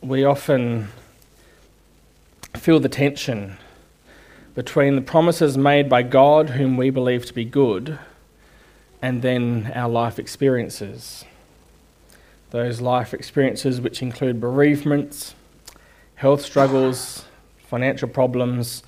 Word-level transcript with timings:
We 0.00 0.22
often 0.22 0.90
feel 2.54 2.78
the 2.78 2.88
tension 2.88 3.56
between 4.54 4.94
the 4.94 5.02
promises 5.02 5.58
made 5.58 5.88
by 5.88 6.04
God, 6.04 6.50
whom 6.50 6.76
we 6.76 6.90
believe 6.90 7.26
to 7.26 7.34
be 7.34 7.44
good, 7.44 7.98
and 9.02 9.20
then 9.22 9.72
our 9.74 9.88
life 9.88 10.20
experiences. 10.20 11.24
Those 12.50 12.80
life 12.80 13.12
experiences 13.12 13.80
which 13.80 14.02
include 14.02 14.40
bereavements, 14.40 15.34
health 16.14 16.42
struggles, 16.42 17.24
financial 17.66 18.08
problems, 18.08 18.84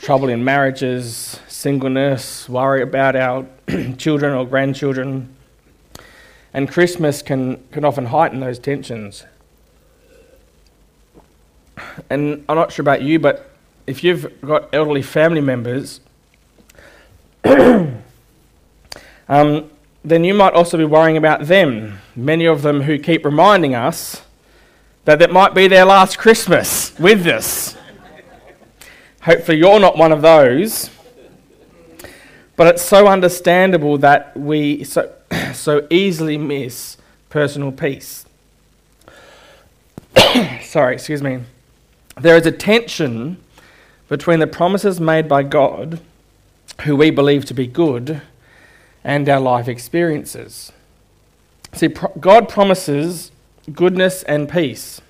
trouble 0.00 0.28
in 0.28 0.44
marriages, 0.44 1.40
singleness, 1.48 2.46
worry 2.46 2.82
about 2.82 3.16
our 3.16 3.46
children 3.96 4.34
or 4.34 4.46
grandchildren. 4.46 5.34
And 6.52 6.70
Christmas 6.70 7.22
can, 7.22 7.66
can 7.70 7.86
often 7.86 8.04
heighten 8.04 8.40
those 8.40 8.58
tensions. 8.58 9.24
And 12.10 12.44
I'm 12.48 12.56
not 12.56 12.72
sure 12.72 12.82
about 12.82 13.02
you, 13.02 13.18
but 13.18 13.50
if 13.86 14.02
you've 14.04 14.40
got 14.42 14.68
elderly 14.72 15.02
family 15.02 15.40
members, 15.40 16.00
um, 17.44 17.94
then 20.04 20.24
you 20.24 20.34
might 20.34 20.52
also 20.52 20.76
be 20.76 20.84
worrying 20.84 21.16
about 21.16 21.46
them. 21.46 21.98
Many 22.16 22.46
of 22.46 22.62
them 22.62 22.82
who 22.82 22.98
keep 22.98 23.24
reminding 23.24 23.74
us 23.74 24.22
that 25.04 25.18
that 25.18 25.32
might 25.32 25.54
be 25.54 25.68
their 25.68 25.84
last 25.84 26.18
Christmas 26.18 26.96
with 26.98 27.26
us. 27.26 27.76
Hopefully, 29.22 29.58
you're 29.58 29.80
not 29.80 29.96
one 29.96 30.12
of 30.12 30.22
those. 30.22 30.90
But 32.56 32.66
it's 32.74 32.82
so 32.82 33.08
understandable 33.08 33.98
that 33.98 34.36
we 34.36 34.84
so, 34.84 35.12
so 35.54 35.86
easily 35.90 36.38
miss 36.38 36.96
personal 37.28 37.72
peace. 37.72 38.26
Sorry, 40.62 40.94
excuse 40.94 41.22
me. 41.22 41.40
There 42.20 42.36
is 42.36 42.46
a 42.46 42.52
tension 42.52 43.38
between 44.08 44.38
the 44.38 44.46
promises 44.46 45.00
made 45.00 45.28
by 45.28 45.42
God, 45.42 46.00
who 46.82 46.96
we 46.96 47.10
believe 47.10 47.44
to 47.46 47.54
be 47.54 47.66
good, 47.66 48.20
and 49.02 49.28
our 49.28 49.40
life 49.40 49.68
experiences. 49.68 50.72
See, 51.72 51.88
God 52.20 52.48
promises 52.48 53.32
goodness 53.72 54.22
and 54.24 54.48
peace. 54.48 55.00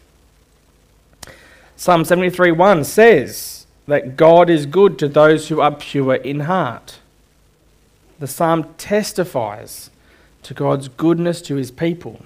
Psalm 1.76 2.04
73:1 2.04 2.84
says 2.84 3.66
that 3.88 4.16
God 4.16 4.48
is 4.48 4.66
good 4.66 4.98
to 5.00 5.08
those 5.08 5.48
who 5.48 5.60
are 5.60 5.74
pure 5.74 6.14
in 6.14 6.40
heart. 6.40 7.00
The 8.20 8.28
psalm 8.28 8.74
testifies 8.78 9.90
to 10.44 10.54
God's 10.54 10.86
goodness 10.86 11.42
to 11.42 11.56
his 11.56 11.72
people. 11.72 12.24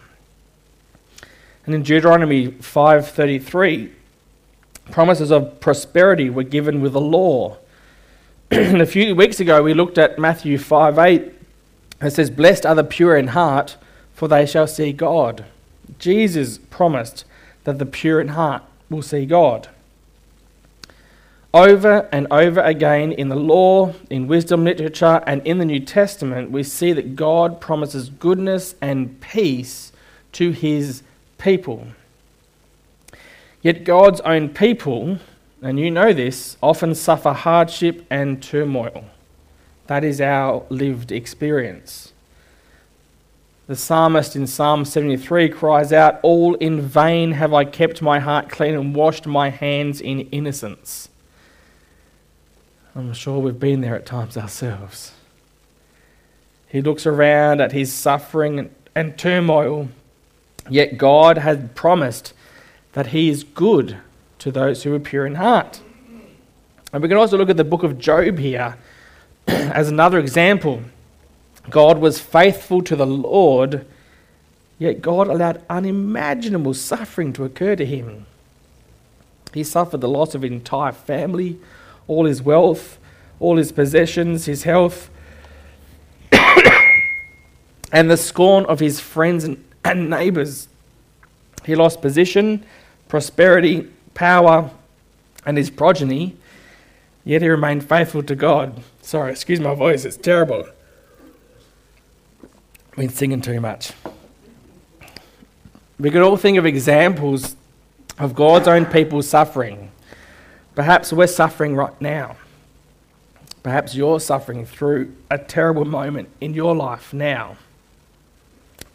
And 1.64 1.74
in 1.74 1.82
Deuteronomy 1.82 2.48
5:33, 2.48 3.92
promises 4.90 5.30
of 5.30 5.60
prosperity 5.60 6.30
were 6.30 6.42
given 6.42 6.80
with 6.80 6.92
the 6.92 7.00
law. 7.00 7.56
a 8.50 8.86
few 8.86 9.14
weeks 9.14 9.40
ago, 9.40 9.62
we 9.62 9.74
looked 9.74 9.98
at 9.98 10.18
Matthew 10.18 10.58
5 10.58 10.98
8. 10.98 11.32
It 12.02 12.10
says, 12.10 12.30
Blessed 12.30 12.66
are 12.66 12.74
the 12.74 12.84
pure 12.84 13.16
in 13.16 13.28
heart, 13.28 13.76
for 14.14 14.28
they 14.28 14.46
shall 14.46 14.66
see 14.66 14.92
God. 14.92 15.44
Jesus 15.98 16.58
promised 16.58 17.24
that 17.64 17.78
the 17.78 17.86
pure 17.86 18.20
in 18.20 18.28
heart 18.28 18.62
will 18.88 19.02
see 19.02 19.26
God. 19.26 19.68
Over 21.54 22.08
and 22.12 22.26
over 22.30 22.60
again 22.60 23.12
in 23.12 23.28
the 23.30 23.36
law, 23.36 23.94
in 24.10 24.28
wisdom 24.28 24.64
literature, 24.64 25.22
and 25.26 25.44
in 25.46 25.58
the 25.58 25.64
New 25.64 25.80
Testament, 25.80 26.50
we 26.50 26.62
see 26.62 26.92
that 26.92 27.16
God 27.16 27.60
promises 27.60 28.10
goodness 28.10 28.74
and 28.82 29.18
peace 29.20 29.90
to 30.32 30.50
his 30.50 31.02
people. 31.38 31.86
Yet 33.62 33.84
God's 33.84 34.20
own 34.22 34.50
people, 34.50 35.18
and 35.62 35.80
you 35.80 35.90
know 35.90 36.12
this, 36.12 36.56
often 36.62 36.94
suffer 36.94 37.32
hardship 37.32 38.06
and 38.10 38.42
turmoil. 38.42 39.04
That 39.86 40.04
is 40.04 40.20
our 40.20 40.64
lived 40.68 41.12
experience. 41.12 42.12
The 43.66 43.76
psalmist 43.76 44.36
in 44.36 44.46
Psalm 44.46 44.84
73 44.84 45.48
cries 45.48 45.92
out, 45.92 46.20
All 46.22 46.54
in 46.54 46.80
vain 46.80 47.32
have 47.32 47.52
I 47.52 47.64
kept 47.64 48.00
my 48.00 48.20
heart 48.20 48.48
clean 48.48 48.74
and 48.74 48.94
washed 48.94 49.26
my 49.26 49.50
hands 49.50 50.00
in 50.00 50.20
innocence. 50.30 51.08
I'm 52.94 53.12
sure 53.12 53.40
we've 53.40 53.58
been 53.58 53.80
there 53.80 53.96
at 53.96 54.06
times 54.06 54.36
ourselves. 54.36 55.12
He 56.68 56.80
looks 56.80 57.06
around 57.06 57.60
at 57.60 57.72
his 57.72 57.92
suffering 57.92 58.72
and 58.94 59.18
turmoil, 59.18 59.88
yet 60.70 60.96
God 60.96 61.38
had 61.38 61.74
promised 61.74 62.32
that 62.96 63.08
he 63.08 63.28
is 63.28 63.44
good 63.44 63.98
to 64.38 64.50
those 64.50 64.82
who 64.82 64.94
are 64.94 64.98
pure 64.98 65.26
in 65.26 65.34
heart. 65.34 65.80
And 66.94 67.02
we 67.02 67.10
can 67.10 67.18
also 67.18 67.36
look 67.36 67.50
at 67.50 67.58
the 67.58 67.62
book 67.62 67.82
of 67.82 67.98
Job 67.98 68.38
here 68.38 68.78
as 69.46 69.90
another 69.90 70.18
example. 70.18 70.82
God 71.68 71.98
was 71.98 72.20
faithful 72.20 72.80
to 72.80 72.96
the 72.96 73.04
Lord, 73.06 73.84
yet 74.78 75.02
God 75.02 75.28
allowed 75.28 75.62
unimaginable 75.68 76.72
suffering 76.72 77.34
to 77.34 77.44
occur 77.44 77.76
to 77.76 77.84
him. 77.84 78.24
He 79.52 79.62
suffered 79.62 80.00
the 80.00 80.08
loss 80.08 80.34
of 80.34 80.40
his 80.40 80.52
entire 80.52 80.92
family, 80.92 81.58
all 82.08 82.24
his 82.24 82.40
wealth, 82.40 82.96
all 83.40 83.58
his 83.58 83.72
possessions, 83.72 84.46
his 84.46 84.62
health, 84.62 85.10
and 87.92 88.10
the 88.10 88.16
scorn 88.16 88.64
of 88.64 88.80
his 88.80 89.00
friends 89.00 89.44
and, 89.44 89.62
and 89.84 90.08
neighbors. 90.08 90.68
He 91.66 91.74
lost 91.74 92.00
position, 92.00 92.64
prosperity, 93.08 93.88
power, 94.14 94.70
and 95.44 95.56
his 95.56 95.70
progeny, 95.70 96.36
yet 97.24 97.42
he 97.42 97.48
remained 97.48 97.88
faithful 97.88 98.22
to 98.24 98.34
God. 98.34 98.82
Sorry, 99.02 99.30
excuse 99.30 99.60
my 99.60 99.74
voice, 99.74 100.04
it's 100.04 100.16
terrible. 100.16 100.66
I've 102.42 102.96
been 102.96 103.08
singing 103.08 103.40
too 103.40 103.60
much. 103.60 103.92
We 105.98 106.10
could 106.10 106.22
all 106.22 106.36
think 106.36 106.58
of 106.58 106.66
examples 106.66 107.56
of 108.18 108.34
God's 108.34 108.68
own 108.68 108.86
people 108.86 109.22
suffering. 109.22 109.90
Perhaps 110.74 111.12
we're 111.12 111.26
suffering 111.26 111.74
right 111.74 111.98
now. 112.00 112.36
Perhaps 113.62 113.94
you're 113.94 114.20
suffering 114.20 114.64
through 114.64 115.14
a 115.30 115.38
terrible 115.38 115.84
moment 115.84 116.28
in 116.40 116.54
your 116.54 116.74
life 116.74 117.12
now. 117.12 117.56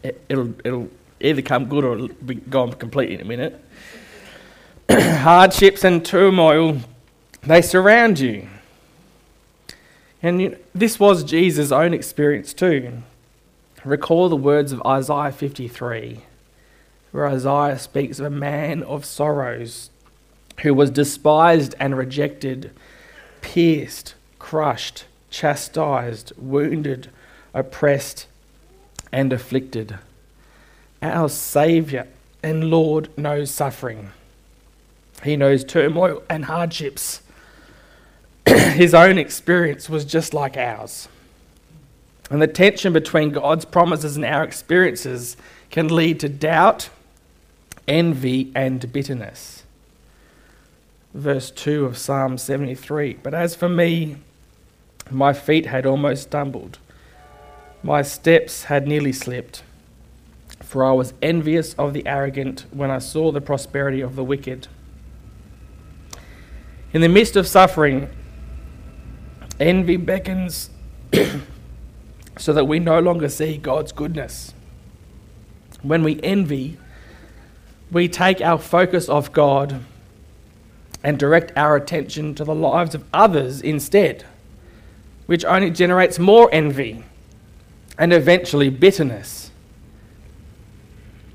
It, 0.02 0.24
will 0.30 0.54
it'll 0.64 0.88
either 1.20 1.42
come 1.42 1.66
good 1.66 1.84
or 1.84 1.94
it'll 1.94 2.08
be 2.08 2.36
gone 2.36 2.72
completely 2.72 3.16
in 3.16 3.20
a 3.20 3.24
minute. 3.24 3.62
hardships 5.00 5.84
and 5.84 6.04
turmoil, 6.04 6.78
they 7.42 7.62
surround 7.62 8.18
you. 8.18 8.46
And 10.22 10.42
you 10.42 10.58
this 10.74 11.00
was 11.00 11.24
Jesus' 11.24 11.72
own 11.72 11.94
experience 11.94 12.52
too. 12.52 13.02
Recall 13.84 14.28
the 14.28 14.36
words 14.36 14.70
of 14.70 14.82
Isaiah 14.86 15.32
53, 15.32 16.20
where 17.10 17.26
Isaiah 17.26 17.78
speaks 17.78 18.18
of 18.18 18.26
a 18.26 18.30
man 18.30 18.82
of 18.82 19.04
sorrows 19.04 19.90
who 20.60 20.74
was 20.74 20.90
despised 20.90 21.74
and 21.80 21.96
rejected, 21.96 22.70
pierced, 23.40 24.14
crushed, 24.38 25.06
chastised, 25.30 26.32
wounded, 26.36 27.08
oppressed, 27.54 28.26
and 29.10 29.32
afflicted. 29.32 29.98
Our 31.00 31.30
Saviour 31.30 32.06
and 32.42 32.70
Lord 32.70 33.08
knows 33.16 33.50
suffering. 33.50 34.12
He 35.22 35.36
knows 35.36 35.64
turmoil 35.64 36.22
and 36.28 36.46
hardships. 36.46 37.22
His 38.46 38.94
own 38.94 39.18
experience 39.18 39.88
was 39.88 40.04
just 40.04 40.34
like 40.34 40.56
ours. 40.56 41.08
And 42.30 42.40
the 42.40 42.46
tension 42.46 42.92
between 42.92 43.30
God's 43.30 43.64
promises 43.64 44.16
and 44.16 44.24
our 44.24 44.42
experiences 44.42 45.36
can 45.70 45.88
lead 45.88 46.18
to 46.20 46.28
doubt, 46.28 46.88
envy, 47.86 48.50
and 48.54 48.92
bitterness. 48.92 49.64
Verse 51.14 51.50
2 51.50 51.84
of 51.84 51.98
Psalm 51.98 52.38
73 52.38 53.18
But 53.22 53.34
as 53.34 53.54
for 53.54 53.68
me, 53.68 54.16
my 55.10 55.32
feet 55.32 55.66
had 55.66 55.84
almost 55.84 56.24
stumbled, 56.24 56.78
my 57.82 58.02
steps 58.02 58.64
had 58.64 58.86
nearly 58.86 59.12
slipped. 59.12 59.62
For 60.60 60.84
I 60.84 60.92
was 60.92 61.12
envious 61.20 61.74
of 61.74 61.92
the 61.92 62.06
arrogant 62.06 62.64
when 62.70 62.90
I 62.90 62.98
saw 62.98 63.30
the 63.30 63.42
prosperity 63.42 64.00
of 64.00 64.16
the 64.16 64.24
wicked. 64.24 64.68
In 66.92 67.00
the 67.00 67.08
midst 67.08 67.36
of 67.36 67.46
suffering, 67.46 68.10
envy 69.58 69.96
beckons 69.96 70.70
so 72.38 72.52
that 72.52 72.66
we 72.66 72.78
no 72.78 72.98
longer 73.00 73.28
see 73.28 73.56
God's 73.56 73.92
goodness. 73.92 74.52
When 75.82 76.02
we 76.02 76.20
envy, 76.22 76.76
we 77.90 78.08
take 78.08 78.40
our 78.40 78.58
focus 78.58 79.08
off 79.08 79.32
God 79.32 79.80
and 81.02 81.18
direct 81.18 81.52
our 81.56 81.76
attention 81.76 82.34
to 82.34 82.44
the 82.44 82.54
lives 82.54 82.94
of 82.94 83.04
others 83.12 83.60
instead, 83.60 84.24
which 85.26 85.44
only 85.44 85.70
generates 85.70 86.18
more 86.18 86.48
envy 86.52 87.04
and 87.98 88.12
eventually 88.12 88.68
bitterness. 88.68 89.50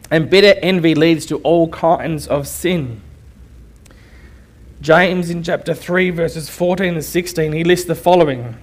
And 0.09 0.29
bitter 0.29 0.57
envy 0.61 0.95
leads 0.95 1.25
to 1.27 1.37
all 1.39 1.67
kinds 1.69 2.27
of 2.27 2.47
sin. 2.47 3.01
James 4.87 5.29
in 5.29 5.43
chapter 5.43 5.73
3, 5.73 6.11
verses 6.11 6.49
14 6.49 6.93
and 6.93 7.03
16, 7.03 7.51
he 7.51 7.65
lists 7.65 7.85
the 7.87 7.93
following 7.93 8.55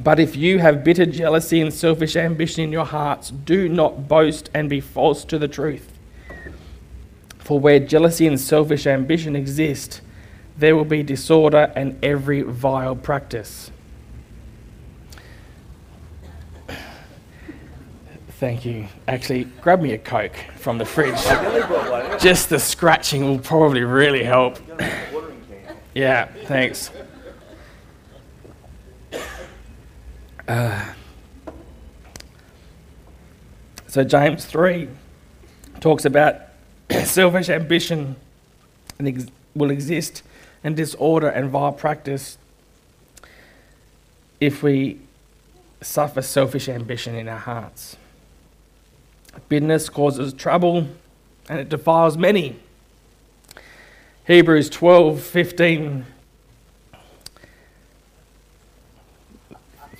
But 0.00 0.18
if 0.18 0.34
you 0.34 0.58
have 0.58 0.82
bitter 0.82 1.06
jealousy 1.06 1.60
and 1.60 1.72
selfish 1.72 2.16
ambition 2.16 2.64
in 2.64 2.72
your 2.72 2.84
hearts, 2.84 3.30
do 3.30 3.68
not 3.68 4.08
boast 4.08 4.50
and 4.52 4.68
be 4.68 4.80
false 4.80 5.24
to 5.26 5.38
the 5.38 5.46
truth. 5.46 5.92
For 7.38 7.60
where 7.60 7.78
jealousy 7.78 8.26
and 8.26 8.40
selfish 8.40 8.84
ambition 8.84 9.36
exist, 9.36 10.00
there 10.56 10.74
will 10.74 10.84
be 10.84 11.04
disorder 11.04 11.72
and 11.76 11.96
every 12.04 12.42
vile 12.42 12.96
practice. 12.96 13.70
Thank 18.40 18.64
you. 18.64 18.88
Actually, 19.06 19.44
grab 19.60 19.80
me 19.80 19.92
a 19.92 19.98
Coke 19.98 20.36
from 20.56 20.78
the 20.78 20.84
fridge. 20.84 21.22
Just 22.20 22.50
the 22.50 22.58
scratching 22.58 23.24
will 23.24 23.38
probably 23.38 23.84
really 23.84 24.24
help. 24.24 24.58
Yeah, 25.98 26.26
thanks. 26.44 26.92
Uh, 30.46 30.92
so, 33.88 34.04
James 34.04 34.44
3 34.44 34.88
talks 35.80 36.04
about 36.04 36.36
selfish 37.02 37.48
ambition 37.48 38.14
and 39.00 39.08
ex- 39.08 39.26
will 39.56 39.72
exist 39.72 40.22
and 40.62 40.76
disorder 40.76 41.26
and 41.26 41.50
vile 41.50 41.72
practice 41.72 42.38
if 44.38 44.62
we 44.62 45.00
suffer 45.80 46.22
selfish 46.22 46.68
ambition 46.68 47.16
in 47.16 47.26
our 47.28 47.40
hearts. 47.40 47.96
Bitterness 49.48 49.88
causes 49.88 50.32
trouble 50.32 50.86
and 51.48 51.58
it 51.58 51.68
defiles 51.68 52.16
many. 52.16 52.54
Hebrews 54.28 54.68
12 54.68 55.22
15. 55.22 56.04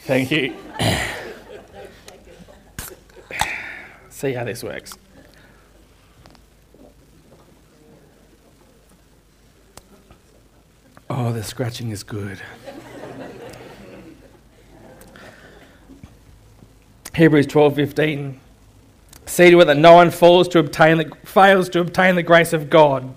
Thank 0.02 0.30
you. 0.30 0.54
See 4.10 4.34
how 4.34 4.44
this 4.44 4.62
works. 4.62 4.98
Oh, 11.08 11.32
the 11.32 11.42
scratching 11.42 11.88
is 11.90 12.02
good. 12.02 12.38
Hebrews 17.14 17.46
12 17.46 17.74
15. 17.74 18.40
See 19.24 19.50
to 19.50 19.60
it 19.60 19.64
that 19.64 19.78
no 19.78 19.94
one 19.94 20.10
falls 20.10 20.48
to 20.48 20.58
obtain 20.58 20.98
the, 20.98 21.10
fails 21.24 21.70
to 21.70 21.80
obtain 21.80 22.14
the 22.14 22.22
grace 22.22 22.52
of 22.52 22.68
God, 22.68 23.14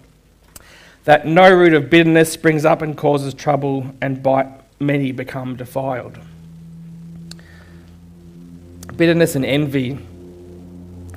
that 1.04 1.26
no 1.26 1.52
root 1.52 1.74
of 1.74 1.90
bitterness 1.90 2.32
springs 2.32 2.66
up 2.66 2.82
and 2.82 2.96
causes 2.96 3.34
trouble, 3.34 3.96
and 4.02 4.22
by 4.22 4.52
many 4.80 5.12
become 5.12 5.56
defiled. 5.56 6.20
Bitterness 8.96 9.36
and 9.36 9.46
envy 9.46 9.98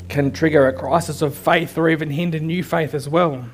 can 0.08 0.30
trigger 0.30 0.66
a 0.68 0.72
crisis 0.72 1.22
of 1.22 1.36
faith 1.36 1.76
or 1.76 1.88
even 1.88 2.10
hinder 2.10 2.38
new 2.38 2.62
faith 2.62 2.94
as 2.94 3.08
well. 3.08 3.46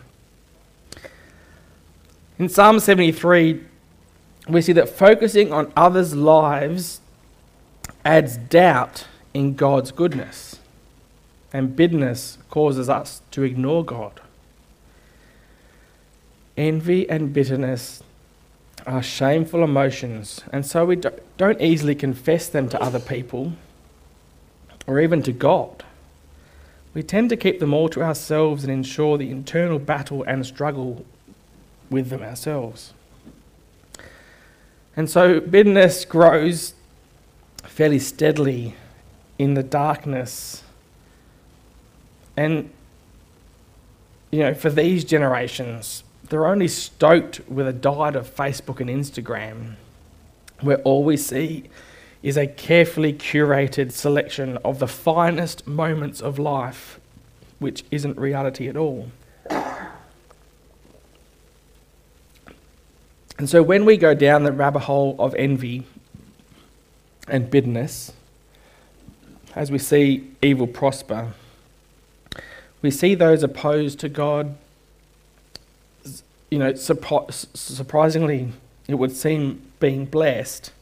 In 2.38 2.48
Psalm 2.48 2.80
73, 2.80 3.64
we 4.48 4.62
see 4.62 4.72
that 4.72 4.88
focusing 4.88 5.52
on 5.52 5.72
others' 5.76 6.14
lives 6.14 7.00
adds 8.04 8.36
doubt 8.36 9.06
in 9.34 9.54
God's 9.54 9.92
goodness, 9.92 10.58
and 11.52 11.76
bitterness 11.76 12.38
causes 12.50 12.88
us 12.88 13.22
to 13.32 13.42
ignore 13.42 13.84
God. 13.84 14.20
Envy 16.60 17.08
and 17.08 17.32
bitterness 17.32 18.02
are 18.86 19.02
shameful 19.02 19.64
emotions, 19.64 20.42
and 20.52 20.66
so 20.66 20.84
we 20.84 20.96
don't 21.38 21.58
easily 21.58 21.94
confess 21.94 22.50
them 22.50 22.68
to 22.68 22.82
other 22.82 23.00
people 23.00 23.54
or 24.86 25.00
even 25.00 25.22
to 25.22 25.32
God. 25.32 25.82
We 26.92 27.02
tend 27.02 27.30
to 27.30 27.36
keep 27.38 27.60
them 27.60 27.72
all 27.72 27.88
to 27.88 28.02
ourselves 28.02 28.62
and 28.62 28.70
ensure 28.70 29.16
the 29.16 29.30
internal 29.30 29.78
battle 29.78 30.22
and 30.24 30.44
struggle 30.44 31.06
with 31.88 32.10
them 32.10 32.22
ourselves. 32.22 32.92
And 34.94 35.08
so 35.08 35.40
bitterness 35.40 36.04
grows 36.04 36.74
fairly 37.62 38.00
steadily 38.00 38.74
in 39.38 39.54
the 39.54 39.62
darkness. 39.62 40.62
And, 42.36 42.68
you 44.30 44.40
know, 44.40 44.52
for 44.52 44.68
these 44.68 45.04
generations, 45.04 46.04
they're 46.30 46.46
only 46.46 46.68
stoked 46.68 47.40
with 47.48 47.66
a 47.68 47.72
diet 47.72 48.16
of 48.16 48.34
Facebook 48.34 48.80
and 48.80 48.88
Instagram, 48.88 49.74
where 50.60 50.78
all 50.78 51.04
we 51.04 51.16
see 51.16 51.64
is 52.22 52.36
a 52.36 52.46
carefully 52.46 53.12
curated 53.12 53.90
selection 53.92 54.56
of 54.64 54.78
the 54.78 54.86
finest 54.86 55.66
moments 55.66 56.20
of 56.20 56.38
life, 56.38 57.00
which 57.58 57.84
isn't 57.90 58.16
reality 58.16 58.68
at 58.68 58.76
all. 58.76 59.10
And 63.36 63.48
so 63.48 63.62
when 63.62 63.84
we 63.84 63.96
go 63.96 64.14
down 64.14 64.44
the 64.44 64.52
rabbit 64.52 64.80
hole 64.80 65.16
of 65.18 65.34
envy 65.34 65.84
and 67.26 67.50
bitterness, 67.50 68.12
as 69.56 69.72
we 69.72 69.78
see 69.78 70.30
evil 70.42 70.66
prosper, 70.66 71.32
we 72.82 72.90
see 72.90 73.14
those 73.14 73.42
opposed 73.42 73.98
to 74.00 74.08
God, 74.08 74.56
you 76.50 76.58
know, 76.58 76.74
surprisingly, 76.74 78.52
it 78.88 78.94
would 78.96 79.12
seem 79.12 79.70
being 79.78 80.04
blessed. 80.04 80.72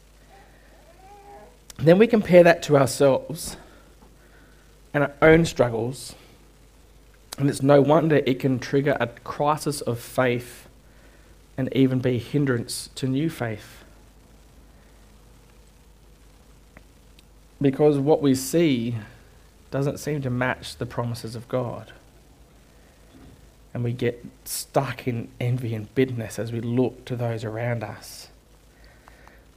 Then 1.77 1.97
we 1.97 2.07
compare 2.07 2.43
that 2.43 2.63
to 2.63 2.75
ourselves 2.75 3.55
and 4.93 5.03
our 5.03 5.13
own 5.21 5.45
struggles, 5.45 6.15
and 7.37 7.49
it's 7.49 7.61
no 7.61 7.81
wonder 7.81 8.17
it 8.25 8.39
can 8.39 8.59
trigger 8.59 8.97
a 8.99 9.07
crisis 9.07 9.81
of 9.81 9.99
faith 9.99 10.67
and 11.57 11.71
even 11.75 11.99
be 11.99 12.15
a 12.15 12.19
hindrance 12.19 12.89
to 12.95 13.07
new 13.07 13.29
faith. 13.29 13.83
Because 17.61 17.97
what 17.97 18.21
we 18.21 18.33
see 18.33 18.95
doesn't 19.69 19.99
seem 19.99 20.21
to 20.21 20.29
match 20.29 20.77
the 20.77 20.85
promises 20.85 21.35
of 21.35 21.47
God. 21.47 21.93
And 23.73 23.83
we 23.83 23.93
get 23.93 24.25
stuck 24.45 25.07
in 25.07 25.29
envy 25.39 25.75
and 25.75 25.93
bitterness 25.93 26.39
as 26.39 26.51
we 26.51 26.59
look 26.59 27.05
to 27.05 27.15
those 27.15 27.43
around 27.43 27.83
us. 27.83 28.29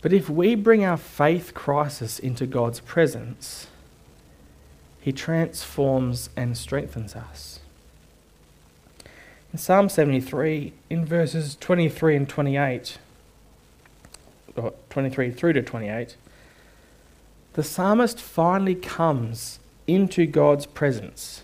But 0.02 0.12
if 0.12 0.28
we 0.28 0.54
bring 0.54 0.84
our 0.84 0.96
faith 0.96 1.54
crisis 1.54 2.18
into 2.18 2.46
God's 2.46 2.80
presence, 2.80 3.68
He 5.00 5.12
transforms 5.12 6.28
and 6.36 6.58
strengthens 6.58 7.14
us. 7.14 7.60
In 9.52 9.58
Psalm 9.58 9.88
73, 9.88 10.72
in 10.90 11.04
verses 11.04 11.56
23 11.60 12.16
and 12.16 12.28
28, 12.28 12.98
or 14.56 14.72
23 14.90 15.30
through 15.30 15.52
to 15.52 15.62
28, 15.62 16.16
the 17.52 17.62
psalmist 17.62 18.18
finally 18.18 18.74
comes 18.74 19.58
into 19.86 20.26
God's 20.26 20.64
presence. 20.64 21.41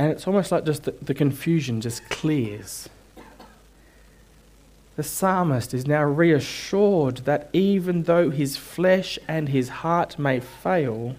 And 0.00 0.10
it's 0.10 0.26
almost 0.26 0.50
like 0.50 0.64
just 0.64 0.84
the, 0.84 0.92
the 1.02 1.12
confusion 1.12 1.82
just 1.82 2.08
clears. 2.08 2.88
The 4.96 5.02
psalmist 5.02 5.74
is 5.74 5.86
now 5.86 6.04
reassured 6.04 7.18
that 7.26 7.50
even 7.52 8.04
though 8.04 8.30
his 8.30 8.56
flesh 8.56 9.18
and 9.28 9.50
his 9.50 9.68
heart 9.68 10.18
may 10.18 10.40
fail, 10.40 11.16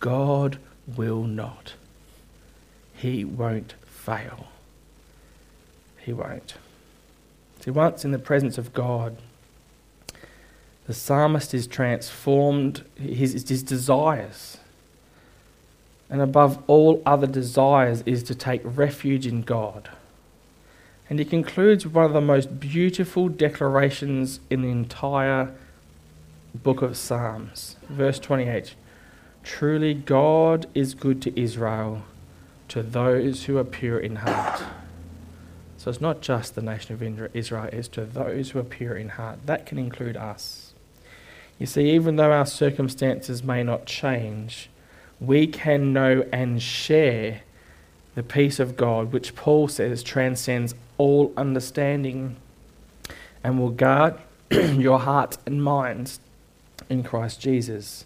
God 0.00 0.58
will 0.96 1.22
not. 1.22 1.74
He 2.92 3.24
won't 3.24 3.74
fail. 3.86 4.48
He 5.98 6.12
won't. 6.12 6.54
See, 7.60 7.70
once 7.70 8.04
in 8.04 8.10
the 8.10 8.18
presence 8.18 8.58
of 8.58 8.72
God, 8.72 9.16
the 10.88 10.94
psalmist 10.94 11.54
is 11.54 11.68
transformed, 11.68 12.84
his, 12.96 13.48
his 13.48 13.62
desires, 13.62 14.58
and 16.12 16.20
above 16.20 16.62
all 16.68 17.02
other 17.06 17.26
desires, 17.26 18.02
is 18.02 18.22
to 18.24 18.34
take 18.34 18.60
refuge 18.64 19.26
in 19.26 19.40
God. 19.40 19.88
And 21.08 21.18
he 21.18 21.24
concludes 21.24 21.86
with 21.86 21.94
one 21.94 22.04
of 22.04 22.12
the 22.12 22.20
most 22.20 22.60
beautiful 22.60 23.28
declarations 23.28 24.38
in 24.50 24.60
the 24.60 24.68
entire 24.68 25.54
book 26.54 26.82
of 26.82 26.98
Psalms. 26.98 27.76
Verse 27.88 28.18
28 28.18 28.74
Truly, 29.42 29.94
God 29.94 30.66
is 30.74 30.94
good 30.94 31.22
to 31.22 31.40
Israel, 31.40 32.02
to 32.68 32.82
those 32.82 33.44
who 33.44 33.56
are 33.56 33.64
pure 33.64 33.98
in 33.98 34.16
heart. 34.16 34.62
So 35.78 35.90
it's 35.90 36.00
not 36.00 36.20
just 36.20 36.54
the 36.54 36.62
nation 36.62 36.94
of 36.94 37.34
Israel, 37.34 37.70
it's 37.72 37.88
to 37.88 38.04
those 38.04 38.50
who 38.50 38.58
are 38.58 38.64
pure 38.64 38.94
in 38.96 39.08
heart. 39.08 39.46
That 39.46 39.64
can 39.64 39.78
include 39.78 40.18
us. 40.18 40.74
You 41.58 41.64
see, 41.64 41.90
even 41.90 42.16
though 42.16 42.32
our 42.32 42.46
circumstances 42.46 43.42
may 43.42 43.62
not 43.62 43.86
change, 43.86 44.68
we 45.22 45.46
can 45.46 45.92
know 45.92 46.26
and 46.32 46.60
share 46.60 47.42
the 48.16 48.22
peace 48.22 48.58
of 48.58 48.76
God, 48.76 49.12
which 49.12 49.36
Paul 49.36 49.68
says 49.68 50.02
transcends 50.02 50.74
all 50.98 51.32
understanding 51.36 52.36
and 53.44 53.58
will 53.58 53.70
guard 53.70 54.18
your 54.50 54.98
heart 54.98 55.38
and 55.46 55.62
minds 55.62 56.18
in 56.90 57.04
Christ 57.04 57.40
Jesus. 57.40 58.04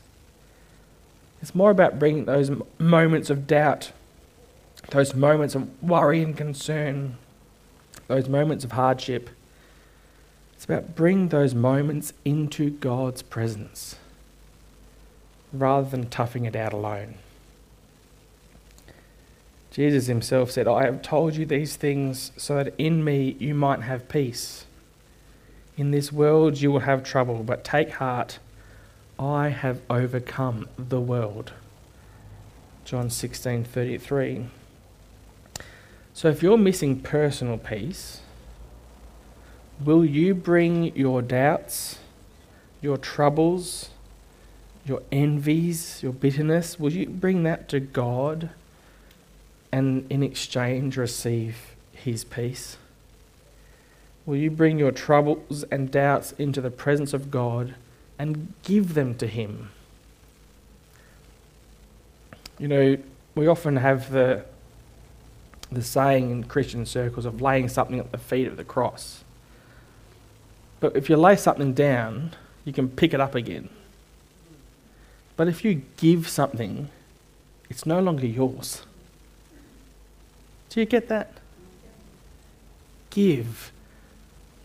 It's 1.41 1.55
more 1.55 1.71
about 1.71 1.99
bringing 1.99 2.27
those 2.27 2.51
moments 2.79 3.31
of 3.31 3.47
doubt, 3.47 3.93
those 4.91 5.15
moments 5.15 5.55
of 5.55 5.83
worry 5.83 6.23
and 6.23 6.37
concern, 6.37 7.17
those 8.09 8.29
moments 8.29 8.63
of 8.65 8.73
hardship. 8.73 9.31
It's 10.55 10.65
about 10.67 10.95
bringing 10.95 11.29
those 11.29 11.55
moments 11.55 12.13
into 12.25 12.71
God's 12.71 13.23
presence 13.23 13.97
rather 15.53 15.89
than 15.89 16.09
toughing 16.09 16.45
it 16.45 16.57
out 16.57 16.73
alone. 16.73 17.15
Jesus 19.71 20.07
himself 20.07 20.51
said, 20.51 20.67
I 20.67 20.85
have 20.85 21.03
told 21.03 21.37
you 21.37 21.45
these 21.45 21.77
things 21.77 22.33
so 22.37 22.57
that 22.57 22.75
in 22.79 23.05
me 23.05 23.37
you 23.39 23.55
might 23.55 23.83
have 23.83 24.09
peace. 24.09 24.65
In 25.77 25.91
this 25.91 26.11
world 26.11 26.61
you 26.61 26.73
will 26.73 26.81
have 26.81 27.05
trouble, 27.05 27.43
but 27.43 27.63
take 27.63 27.91
heart, 27.91 28.39
I 29.19 29.49
have 29.49 29.83
overcome 29.91 30.69
the 30.79 31.01
world. 31.01 31.53
John 32.87 33.09
16:33. 33.09 34.47
So 36.15 36.29
if 36.29 36.43
you're 36.43 36.57
missing 36.57 37.01
personal 37.01 37.59
peace, 37.59 38.21
will 39.85 40.05
you 40.05 40.35
bring 40.35 40.97
your 40.97 41.21
doubts, 41.21 41.99
your 42.81 42.97
troubles, 42.97 43.91
your 44.87 45.03
envies, 45.11 46.03
your 46.03 46.13
bitterness, 46.13 46.79
will 46.79 46.93
you 46.93 47.09
bring 47.09 47.43
that 47.43 47.69
to 47.71 47.81
God 47.81 48.51
and 49.73 50.07
in 50.11 50.23
exchange 50.23 50.97
receive 50.97 51.75
his 51.93 52.25
peace? 52.25 52.77
Will 54.27 54.37
you 54.37 54.51
bring 54.51 54.79
your 54.79 54.91
troubles 54.91 55.65
and 55.71 55.91
doubts 55.91 56.33
into 56.33 56.61
the 56.61 56.71
presence 56.71 57.15
of 57.15 57.31
God 57.31 57.77
and 58.19 58.53
give 58.65 58.95
them 58.95 59.15
to 59.17 59.27
Him? 59.29 59.71
You 62.59 62.69
know, 62.69 62.99
we 63.37 63.47
often 63.47 63.77
have 63.77 64.11
the, 64.11 64.45
the 65.71 65.83
saying 65.83 66.31
in 66.31 66.45
Christian 66.45 66.87
circles 66.87 67.25
of 67.25 67.41
laying 67.41 67.69
something 67.69 68.01
at 68.01 68.11
the 68.11 68.19
feet 68.19 68.49
of 68.49 68.57
the 68.57 68.65
cross. 68.65 69.23
But 70.81 70.97
if 70.97 71.09
you 71.09 71.17
lay 71.17 71.37
something 71.37 71.73
down, 71.73 72.35
you 72.65 72.73
can 72.73 72.89
pick 72.89 73.15
it 73.15 73.21
up 73.21 73.35
again. 73.37 73.69
But 75.37 75.49
if 75.49 75.65
you 75.65 75.83
give 75.97 76.29
something, 76.29 76.89
it's 77.69 77.85
no 77.85 78.01
longer 78.01 78.27
yours. 78.27 78.83
Do 80.71 80.81
you 80.81 80.87
get 80.87 81.09
that? 81.09 81.33
Give 83.11 83.73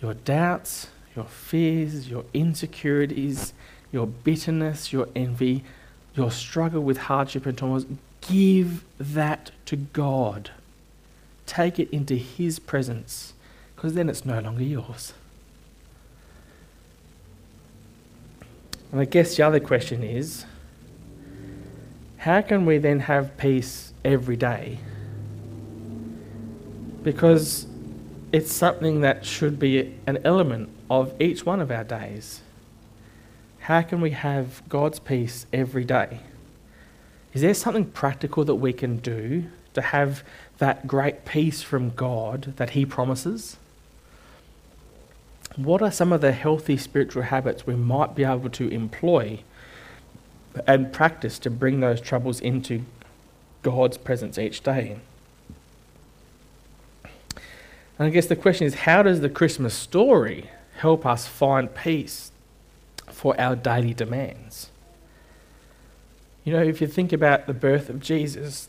your 0.02 0.14
doubts, 0.14 0.88
your 1.16 1.26
fears, 1.26 2.10
your 2.10 2.26
insecurities, 2.34 3.54
your 3.92 4.08
bitterness, 4.08 4.94
your 4.94 5.10
envy, 5.16 5.64
your 6.16 6.32
struggle 6.32 6.82
with 6.82 6.98
hardship 6.98 7.46
and 7.46 7.58
trauma, 7.58 7.86
give 8.22 8.84
that 8.98 9.52
to 9.66 9.76
God. 9.76 10.52
Take 11.46 11.80
it 11.80 11.90
into 11.92 12.16
His 12.16 12.60
presence, 12.60 13.34
because 13.76 13.94
then 13.94 14.10
it's 14.10 14.26
no 14.26 14.40
longer 14.40 14.64
yours. 14.64 15.14
And 18.92 19.00
I 19.00 19.06
guess 19.06 19.36
the 19.38 19.44
other 19.44 19.60
question 19.60 20.04
is 20.04 20.46
how 22.22 22.40
can 22.40 22.68
we 22.68 22.78
then 22.78 23.00
have 23.00 23.36
peace 23.36 23.96
every 24.06 24.36
day? 24.36 24.78
Because 27.02 27.66
it's 28.32 28.54
something 28.54 29.02
that 29.02 29.26
should 29.26 29.58
be 29.58 29.96
an 30.06 30.20
element 30.24 30.70
of 30.88 31.20
each 31.20 31.48
one 31.48 31.60
of 31.60 31.72
our 31.72 31.84
days. 31.84 32.42
How 33.62 33.82
can 33.82 34.02
we 34.02 34.12
have 34.12 34.62
God's 34.70 35.00
peace 35.00 35.48
every 35.52 35.84
day? 35.84 36.20
Is 37.34 37.42
there 37.42 37.56
something 37.56 37.86
practical 37.86 38.46
that 38.46 38.56
we 38.56 38.72
can 38.72 38.98
do 38.98 39.46
to 39.74 39.82
have 39.82 40.24
that 40.60 40.86
great 40.86 41.26
peace 41.26 41.64
from 41.64 41.90
God 41.90 42.54
that 42.58 42.72
He 42.72 42.86
promises? 42.86 43.58
What 45.56 45.82
are 45.82 45.92
some 45.92 46.14
of 46.14 46.22
the 46.22 46.34
healthy 46.34 46.78
spiritual 46.78 47.24
habits 47.24 47.66
we 47.66 47.76
might 47.76 48.14
be 48.14 48.24
able 48.24 48.52
to 48.52 48.68
employ 48.68 49.40
and 50.68 50.92
practice 50.92 51.40
to 51.40 51.50
bring 51.50 51.80
those 51.80 52.02
troubles 52.02 52.40
into 52.40 52.84
God's 53.62 53.98
presence 53.98 54.38
each 54.38 54.62
day? 54.62 54.98
And 58.02 58.08
I 58.08 58.10
guess 58.10 58.26
the 58.26 58.36
question 58.36 58.66
is 58.66 58.74
how 58.74 59.04
does 59.04 59.22
the 59.22 59.30
Christmas 59.30 59.74
story 59.74 60.50
help 60.78 61.06
us 61.06 61.28
find 61.28 61.74
peace 61.74 62.32
for 63.08 63.40
our 63.40 63.56
daily 63.56 63.94
demands? 63.94 64.70
You 66.44 66.54
know, 66.54 66.64
if 66.64 66.82
you 66.82 66.88
think 66.88 67.14
about 67.14 67.46
the 67.46 67.54
birth 67.54 67.90
of 67.90 68.00
Jesus, 68.00 68.68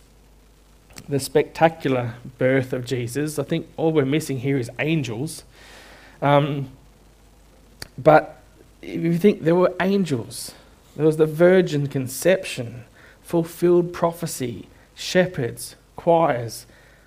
the 1.08 1.18
spectacular 1.18 2.14
birth 2.36 2.72
of 2.72 2.84
Jesus, 2.84 3.38
I 3.38 3.44
think 3.44 3.66
all 3.78 3.92
we're 3.92 4.04
missing 4.04 4.40
here 4.40 4.58
is 4.58 4.70
angels. 4.78 5.44
Um, 6.20 6.70
but 7.96 8.42
if 8.82 9.02
you 9.02 9.16
think 9.16 9.42
there 9.42 9.54
were 9.54 9.74
angels, 9.80 10.54
there 10.96 11.06
was 11.06 11.16
the 11.16 11.26
virgin 11.26 11.86
conception, 11.86 12.84
fulfilled 13.22 13.92
prophecy, 13.92 14.68
shepherds, 14.94 15.76
choirs 15.96 16.66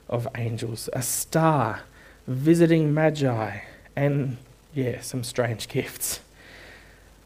of 0.10 0.28
angels, 0.36 0.90
a 0.94 1.02
star 1.02 1.82
visiting 2.28 2.94
magi, 2.94 3.60
and 3.96 4.38
yeah, 4.74 5.02
some 5.02 5.24
strange 5.24 5.68
gifts. 5.70 6.20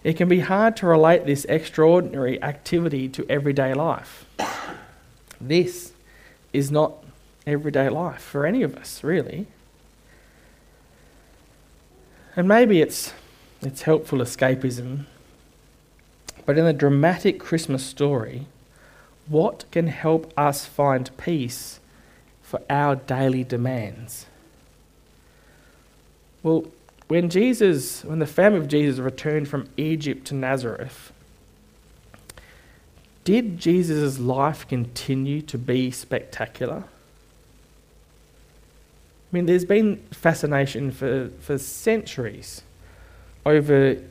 It 0.03 0.15
can 0.15 0.29
be 0.29 0.39
hard 0.39 0.77
to 0.77 0.87
relate 0.87 1.25
this 1.25 1.45
extraordinary 1.45 2.41
activity 2.41 3.09
to 3.09 3.25
everyday 3.29 3.73
life. 3.73 4.25
This 5.41 5.91
is 6.53 6.71
not 6.71 6.93
everyday 7.45 7.89
life 7.89 8.21
for 8.21 8.45
any 8.45 8.63
of 8.63 8.75
us, 8.75 9.03
really. 9.03 9.47
And 12.35 12.47
maybe 12.47 12.81
it's, 12.81 13.13
it's 13.61 13.81
helpful 13.81 14.19
escapism, 14.19 15.05
but 16.49 16.57
in 16.57 16.65
the 16.65 16.73
dramatic 16.73 17.39
Christmas 17.39 17.85
story, 17.85 18.47
what 19.27 19.65
can 19.69 19.85
help 19.85 20.33
us 20.35 20.65
find 20.65 21.15
peace 21.15 21.79
for 22.41 22.59
our 22.67 22.95
daily 22.95 23.43
demands? 23.43 24.25
Well, 26.41 26.65
when 27.07 27.29
Jesus, 27.29 28.03
when 28.03 28.17
the 28.17 28.25
family 28.25 28.57
of 28.57 28.67
Jesus 28.67 28.97
returned 28.97 29.47
from 29.47 29.69
Egypt 29.77 30.25
to 30.29 30.33
Nazareth, 30.33 31.13
did 33.23 33.59
Jesus' 33.59 34.17
life 34.17 34.67
continue 34.67 35.43
to 35.43 35.57
be 35.59 35.91
spectacular? 35.91 36.85
I 39.21 39.29
mean, 39.31 39.45
there's 39.45 39.65
been 39.65 39.97
fascination 40.09 40.89
for, 40.89 41.29
for 41.41 41.59
centuries 41.59 42.63
over 43.45 44.01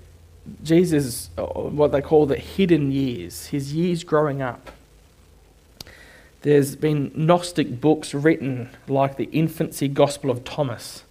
Jesus, 0.63 1.31
what 1.37 1.93
they 1.93 2.01
call 2.01 2.27
the 2.27 2.37
hidden 2.37 2.93
years, 2.93 3.47
his 3.47 3.73
years 3.73 4.05
growing 4.05 4.43
up. 4.43 4.71
There's 6.43 6.77
been 6.77 7.11
Gnostic 7.15 7.81
books 7.81 8.15
written 8.15 8.71
like 8.87 9.17
the 9.17 9.29
Infancy 9.33 9.89
Gospel 9.89 10.31
of 10.31 10.45
Thomas 10.45 11.05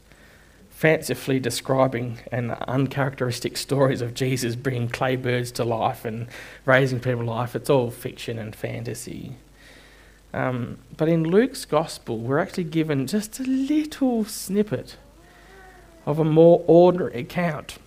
fancifully 0.77 1.39
describing 1.39 2.20
and 2.32 2.51
uncharacteristic 2.51 3.58
stories 3.58 4.00
of 4.00 4.13
Jesus 4.13 4.56
bringing 4.56 4.88
clay 4.88 5.15
birds 5.15 5.51
to 5.51 5.63
life 5.63 6.06
and 6.06 6.27
raising 6.65 7.00
people 7.00 7.22
to 7.22 7.25
life. 7.25 7.56
It's 7.56 7.70
all 7.70 7.89
fiction 7.89 8.38
and 8.38 8.56
fantasy. 8.56 9.38
Um, 10.36 10.77
but 10.96 11.10
in 11.10 11.24
Luke's 11.24 11.65
gospel, 11.65 12.20
we're 12.20 12.38
actually 12.38 12.65
given 12.65 13.08
just 13.08 13.39
a 13.39 13.44
little 13.44 14.24
snippet 14.24 14.98
of 16.06 16.20
a 16.20 16.24
more 16.24 16.63
ordinary 16.67 17.22
account 17.22 17.79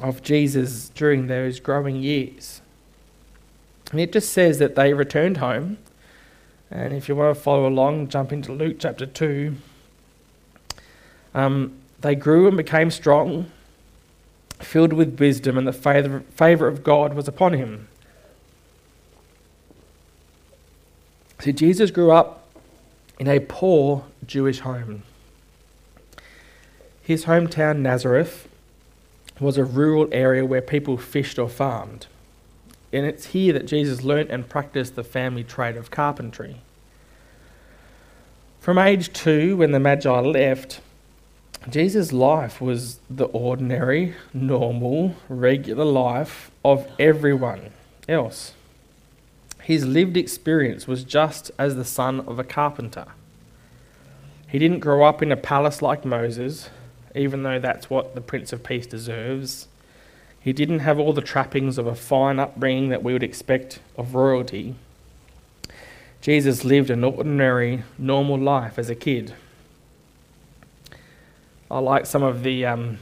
of 0.00 0.22
Jesus 0.22 0.90
during 0.90 1.26
those 1.26 1.60
growing 1.60 1.96
years. 1.96 2.60
And 3.90 4.00
it 4.00 4.12
just 4.12 4.32
says 4.32 4.58
that 4.58 4.74
they 4.74 4.92
returned 4.92 5.38
home. 5.38 5.78
And 6.70 6.92
if 6.92 7.08
you 7.08 7.14
want 7.14 7.36
to 7.36 7.40
follow 7.40 7.66
along, 7.66 8.08
jump 8.08 8.32
into 8.32 8.52
Luke 8.52 8.76
chapter 8.78 9.06
2. 9.06 9.54
Um, 11.34 11.74
they 12.00 12.14
grew 12.14 12.48
and 12.48 12.56
became 12.56 12.90
strong, 12.90 13.50
filled 14.58 14.92
with 14.92 15.18
wisdom, 15.18 15.56
and 15.56 15.66
the 15.66 15.72
favour 15.72 16.66
of 16.66 16.84
God 16.84 17.14
was 17.14 17.28
upon 17.28 17.52
him. 17.52 17.88
See, 21.40 21.52
Jesus 21.52 21.90
grew 21.90 22.10
up 22.10 22.48
in 23.18 23.28
a 23.28 23.40
poor 23.40 24.04
Jewish 24.26 24.60
home. 24.60 25.02
His 27.02 27.26
hometown, 27.26 27.78
Nazareth, 27.78 28.48
was 29.40 29.58
a 29.58 29.64
rural 29.64 30.08
area 30.12 30.44
where 30.44 30.62
people 30.62 30.96
fished 30.96 31.38
or 31.38 31.48
farmed. 31.48 32.06
And 32.92 33.04
it's 33.04 33.26
here 33.26 33.52
that 33.52 33.66
Jesus 33.66 34.02
learnt 34.02 34.30
and 34.30 34.48
practiced 34.48 34.94
the 34.94 35.02
family 35.02 35.42
trade 35.42 35.76
of 35.76 35.90
carpentry. 35.90 36.60
From 38.60 38.78
age 38.78 39.12
two, 39.12 39.56
when 39.56 39.72
the 39.72 39.80
Magi 39.80 40.20
left, 40.20 40.80
Jesus' 41.68 42.12
life 42.12 42.60
was 42.60 43.00
the 43.10 43.24
ordinary, 43.26 44.14
normal, 44.32 45.16
regular 45.28 45.84
life 45.84 46.50
of 46.64 46.86
everyone 46.98 47.70
else. 48.08 48.52
His 49.62 49.86
lived 49.86 50.16
experience 50.16 50.86
was 50.86 51.04
just 51.04 51.50
as 51.58 51.74
the 51.74 51.84
son 51.84 52.20
of 52.20 52.38
a 52.38 52.44
carpenter. 52.44 53.06
He 54.46 54.58
didn't 54.58 54.80
grow 54.80 55.04
up 55.04 55.22
in 55.22 55.32
a 55.32 55.36
palace 55.36 55.82
like 55.82 56.04
Moses, 56.04 56.68
even 57.14 57.42
though 57.42 57.58
that's 57.58 57.88
what 57.88 58.14
the 58.14 58.20
Prince 58.20 58.52
of 58.52 58.62
Peace 58.62 58.86
deserves. 58.86 59.68
He 60.40 60.52
didn't 60.52 60.80
have 60.80 60.98
all 60.98 61.12
the 61.12 61.22
trappings 61.22 61.78
of 61.78 61.86
a 61.86 61.94
fine 61.94 62.38
upbringing 62.38 62.90
that 62.90 63.02
we 63.02 63.12
would 63.12 63.22
expect 63.22 63.80
of 63.96 64.14
royalty. 64.14 64.74
Jesus 66.20 66.64
lived 66.64 66.90
an 66.90 67.04
ordinary, 67.04 67.82
normal 67.98 68.38
life 68.38 68.78
as 68.78 68.90
a 68.90 68.94
kid. 68.94 69.34
I 71.70 71.78
like 71.78 72.06
some 72.06 72.22
of 72.22 72.42
the, 72.42 72.66
um, 72.66 72.98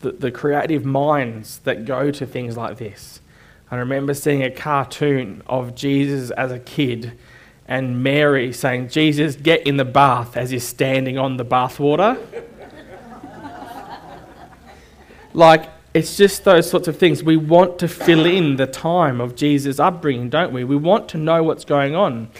the, 0.00 0.12
the 0.12 0.30
creative 0.30 0.84
minds 0.84 1.58
that 1.60 1.84
go 1.84 2.10
to 2.10 2.26
things 2.26 2.56
like 2.56 2.78
this. 2.78 3.20
I 3.70 3.76
remember 3.76 4.14
seeing 4.14 4.42
a 4.42 4.50
cartoon 4.50 5.42
of 5.46 5.74
Jesus 5.74 6.30
as 6.32 6.50
a 6.50 6.58
kid 6.58 7.12
and 7.70 8.02
Mary 8.02 8.52
saying, 8.52 8.88
Jesus, 8.88 9.36
get 9.36 9.64
in 9.64 9.76
the 9.76 9.84
bath 9.84 10.36
as 10.36 10.50
he's 10.50 10.66
standing 10.66 11.18
on 11.18 11.36
the 11.36 11.44
bathwater. 11.44 12.18
Like, 15.32 15.68
it's 15.92 16.16
just 16.16 16.44
those 16.44 16.70
sorts 16.70 16.88
of 16.88 16.96
things. 16.96 17.22
We 17.22 17.36
want 17.36 17.78
to 17.80 17.88
fill 17.88 18.24
in 18.24 18.56
the 18.56 18.66
time 18.66 19.20
of 19.20 19.34
Jesus' 19.34 19.80
upbringing, 19.80 20.30
don't 20.30 20.52
we? 20.52 20.64
We 20.64 20.76
want 20.76 21.08
to 21.10 21.18
know 21.18 21.42
what's 21.42 21.64
going 21.64 21.94
on. 21.94 22.30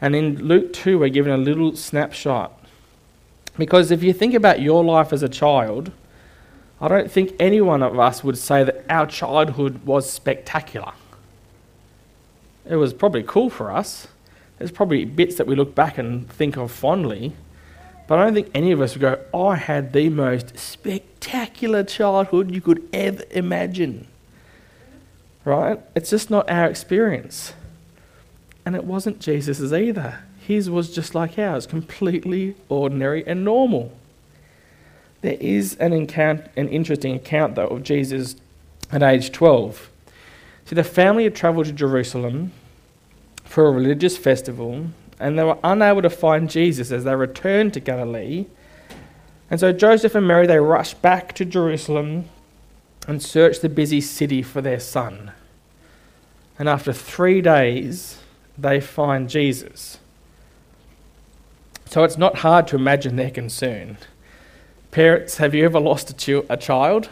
And 0.00 0.14
in 0.14 0.46
Luke 0.46 0.72
2, 0.72 0.98
we're 0.98 1.08
given 1.08 1.32
a 1.32 1.36
little 1.36 1.76
snapshot. 1.76 2.56
Because 3.58 3.90
if 3.90 4.02
you 4.02 4.12
think 4.12 4.34
about 4.34 4.60
your 4.60 4.84
life 4.84 5.12
as 5.12 5.22
a 5.22 5.28
child, 5.28 5.92
I 6.80 6.88
don't 6.88 7.10
think 7.10 7.34
any 7.38 7.60
one 7.60 7.82
of 7.82 7.98
us 7.98 8.24
would 8.24 8.38
say 8.38 8.64
that 8.64 8.84
our 8.88 9.06
childhood 9.06 9.84
was 9.84 10.10
spectacular. 10.10 10.92
It 12.64 12.76
was 12.76 12.94
probably 12.94 13.22
cool 13.22 13.50
for 13.50 13.70
us. 13.70 14.08
There's 14.58 14.70
probably 14.70 15.04
bits 15.04 15.34
that 15.36 15.46
we 15.46 15.56
look 15.56 15.74
back 15.74 15.98
and 15.98 16.30
think 16.30 16.56
of 16.56 16.70
fondly. 16.70 17.34
But 18.10 18.18
I 18.18 18.24
don't 18.24 18.34
think 18.34 18.50
any 18.54 18.72
of 18.72 18.80
us 18.80 18.94
would 18.94 19.02
go, 19.02 19.20
I 19.32 19.54
had 19.54 19.92
the 19.92 20.08
most 20.08 20.58
spectacular 20.58 21.84
childhood 21.84 22.52
you 22.52 22.60
could 22.60 22.88
ever 22.92 23.22
imagine. 23.30 24.08
Right? 25.44 25.78
It's 25.94 26.10
just 26.10 26.28
not 26.28 26.50
our 26.50 26.66
experience. 26.66 27.54
And 28.66 28.74
it 28.74 28.82
wasn't 28.82 29.20
Jesus's 29.20 29.72
either. 29.72 30.24
His 30.40 30.68
was 30.68 30.92
just 30.92 31.14
like 31.14 31.38
ours, 31.38 31.68
completely 31.68 32.56
ordinary 32.68 33.24
and 33.28 33.44
normal. 33.44 33.92
There 35.20 35.38
is 35.38 35.76
an, 35.76 35.92
account, 35.92 36.46
an 36.56 36.68
interesting 36.68 37.14
account, 37.14 37.54
though, 37.54 37.68
of 37.68 37.84
Jesus 37.84 38.34
at 38.90 39.04
age 39.04 39.30
12. 39.30 39.88
See, 40.64 40.74
the 40.74 40.82
family 40.82 41.22
had 41.22 41.36
travelled 41.36 41.66
to 41.66 41.72
Jerusalem 41.72 42.50
for 43.44 43.68
a 43.68 43.70
religious 43.70 44.16
festival, 44.16 44.86
and 45.20 45.38
they 45.38 45.44
were 45.44 45.58
unable 45.62 46.02
to 46.02 46.10
find 46.10 46.50
Jesus 46.50 46.90
as 46.90 47.04
they 47.04 47.14
returned 47.14 47.74
to 47.74 47.80
Galilee. 47.80 48.46
And 49.50 49.60
so 49.60 49.72
Joseph 49.72 50.14
and 50.14 50.26
Mary, 50.26 50.46
they 50.46 50.58
rushed 50.58 51.02
back 51.02 51.34
to 51.34 51.44
Jerusalem 51.44 52.28
and 53.06 53.22
searched 53.22 53.62
the 53.62 53.68
busy 53.68 54.00
city 54.00 54.42
for 54.42 54.60
their 54.60 54.80
son. 54.80 55.32
And 56.58 56.68
after 56.68 56.92
three 56.92 57.40
days, 57.40 58.18
they 58.56 58.80
find 58.80 59.28
Jesus. 59.28 59.98
So 61.86 62.04
it's 62.04 62.18
not 62.18 62.36
hard 62.36 62.66
to 62.68 62.76
imagine 62.76 63.16
their 63.16 63.30
concern. 63.30 63.98
Parents, 64.90 65.36
have 65.36 65.54
you 65.54 65.64
ever 65.64 65.80
lost 65.80 66.28
a, 66.28 66.52
a 66.52 66.56
child? 66.56 67.08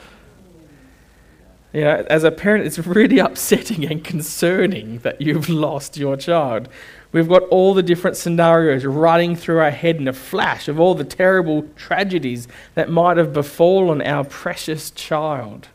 You 1.73 1.83
know, 1.83 2.07
as 2.09 2.25
a 2.25 2.31
parent, 2.31 2.64
it's 2.64 2.79
really 2.79 3.18
upsetting 3.18 3.85
and 3.85 4.03
concerning 4.03 4.99
that 4.99 5.21
you've 5.21 5.49
lost 5.49 5.97
your 5.97 6.16
child. 6.16 6.68
We've 7.11 7.29
got 7.29 7.44
all 7.44 7.73
the 7.73 7.83
different 7.83 8.16
scenarios 8.16 8.85
running 8.85 9.35
through 9.35 9.61
our 9.61 9.71
head 9.71 9.97
in 9.97 10.09
a 10.09 10.12
flash 10.12 10.68
of 10.68 10.79
all 10.79 10.94
the 10.94 11.05
terrible 11.05 11.62
tragedies 11.75 12.49
that 12.75 12.90
might 12.90 13.16
have 13.16 13.33
befallen 13.33 14.03
our 14.03 14.25
precious 14.25 14.90
child. 14.90 15.68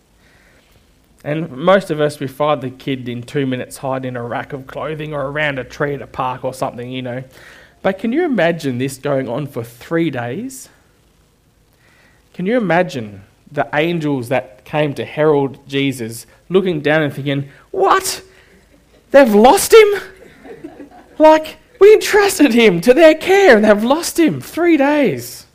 And 1.24 1.50
most 1.52 1.90
of 1.90 2.02
us, 2.02 2.20
we 2.20 2.28
find 2.28 2.62
the 2.62 2.70
kid 2.70 3.08
in 3.08 3.24
two 3.24 3.46
minutes 3.48 3.78
hiding 3.78 4.10
in 4.10 4.18
a 4.18 4.24
rack 4.24 4.54
of 4.54 4.68
clothing 4.68 5.14
or 5.14 5.22
around 5.28 5.58
a 5.58 5.64
tree 5.64 5.94
at 5.94 6.02
a 6.02 6.08
park 6.08 6.44
or 6.44 6.54
something, 6.54 6.92
you 6.92 7.02
know. 7.02 7.24
But 7.82 7.98
can 7.98 8.12
you 8.12 8.26
imagine 8.26 8.78
this 8.78 8.98
going 8.98 9.28
on 9.28 9.48
for 9.48 9.64
three 9.64 10.10
days? 10.10 10.70
Can 12.34 12.46
you 12.46 12.58
imagine 12.58 13.24
the 13.52 13.68
angels 13.74 14.30
that 14.30 14.66
came 14.66 14.94
to 14.96 15.06
herald 15.06 15.68
Jesus 15.68 16.26
looking 16.50 16.82
down 16.82 17.04
and 17.04 17.14
thinking, 17.14 17.50
What? 17.72 18.24
They've 19.12 19.34
lost 19.34 19.74
him? 19.74 20.02
Like, 21.20 21.58
we 21.80 21.94
entrusted 21.94 22.54
him 22.54 22.82
to 22.82 22.94
their 22.94 23.16
care 23.16 23.56
and 23.56 23.66
they've 23.66 23.84
lost 23.84 24.20
him 24.20 24.42
three 24.42 24.78
days. 24.78 25.46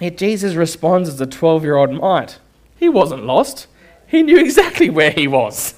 Yet 0.00 0.16
Jesus 0.16 0.54
responds 0.54 1.08
as 1.08 1.20
a 1.20 1.26
12 1.26 1.64
year 1.64 1.76
old 1.76 1.92
might. 1.92 2.38
He 2.76 2.88
wasn't 2.88 3.24
lost, 3.24 3.66
he 4.06 4.22
knew 4.22 4.38
exactly 4.38 4.90
where 4.90 5.10
he 5.10 5.26
was. 5.26 5.74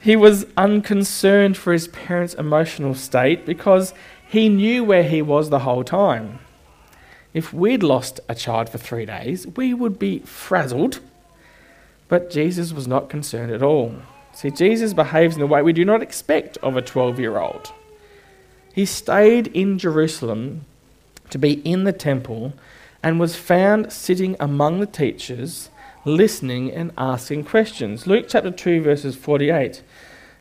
He 0.00 0.16
was 0.16 0.46
unconcerned 0.56 1.56
for 1.56 1.72
his 1.72 1.88
parents' 1.88 2.34
emotional 2.34 2.94
state 2.94 3.44
because 3.44 3.92
he 4.26 4.48
knew 4.48 4.84
where 4.84 5.02
he 5.02 5.20
was 5.20 5.50
the 5.50 5.60
whole 5.60 5.84
time 5.84 6.38
if 7.34 7.52
we'd 7.52 7.82
lost 7.82 8.20
a 8.28 8.34
child 8.34 8.68
for 8.68 8.78
three 8.78 9.06
days, 9.06 9.46
we 9.46 9.74
would 9.74 9.98
be 9.98 10.20
frazzled. 10.20 11.00
But 12.08 12.30
Jesus 12.30 12.72
was 12.72 12.88
not 12.88 13.10
concerned 13.10 13.52
at 13.52 13.62
all. 13.62 13.94
See, 14.38 14.52
Jesus 14.52 14.94
behaves 14.94 15.34
in 15.34 15.40
the 15.40 15.48
way 15.48 15.62
we 15.62 15.72
do 15.72 15.84
not 15.84 16.00
expect 16.00 16.58
of 16.58 16.76
a 16.76 16.80
12 16.80 17.18
year 17.18 17.38
old. 17.38 17.72
He 18.72 18.86
stayed 18.86 19.48
in 19.48 19.80
Jerusalem 19.80 20.64
to 21.30 21.38
be 21.38 21.54
in 21.68 21.82
the 21.82 21.92
temple 21.92 22.52
and 23.02 23.18
was 23.18 23.34
found 23.34 23.92
sitting 23.92 24.36
among 24.38 24.78
the 24.78 24.86
teachers, 24.86 25.70
listening 26.04 26.70
and 26.70 26.92
asking 26.96 27.46
questions. 27.46 28.06
Luke 28.06 28.26
chapter 28.28 28.52
2, 28.52 28.80
verses 28.80 29.16
48. 29.16 29.82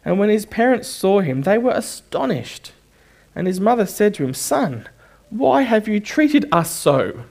And 0.05 0.19
when 0.19 0.29
his 0.29 0.45
parents 0.45 0.87
saw 0.87 1.21
him, 1.21 1.41
they 1.41 1.57
were 1.57 1.71
astonished. 1.71 2.73
And 3.33 3.47
his 3.47 3.59
mother 3.59 3.87
said 3.87 4.13
to 4.13 4.23
him, 4.23 4.35
Son, 4.35 4.87
why 5.31 5.63
have 5.63 5.87
you 5.87 5.99
treated 5.99 6.47
us 6.51 6.69
so? 6.69 7.23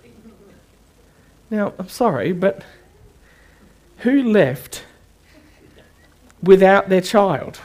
Now, 1.48 1.74
I'm 1.78 1.88
sorry, 1.88 2.32
but 2.32 2.64
who 3.98 4.20
left 4.20 4.82
without 6.42 6.88
their 6.88 7.00
child? 7.00 7.60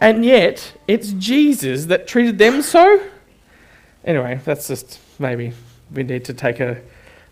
And 0.00 0.24
yet, 0.24 0.72
it's 0.88 1.12
Jesus 1.12 1.86
that 1.86 2.06
treated 2.06 2.38
them 2.38 2.62
so? 2.62 3.00
Anyway, 4.04 4.40
that's 4.44 4.68
just 4.68 4.98
maybe 5.18 5.52
we 5.94 6.02
need 6.02 6.24
to 6.24 6.34
take 6.34 6.58
a, 6.58 6.80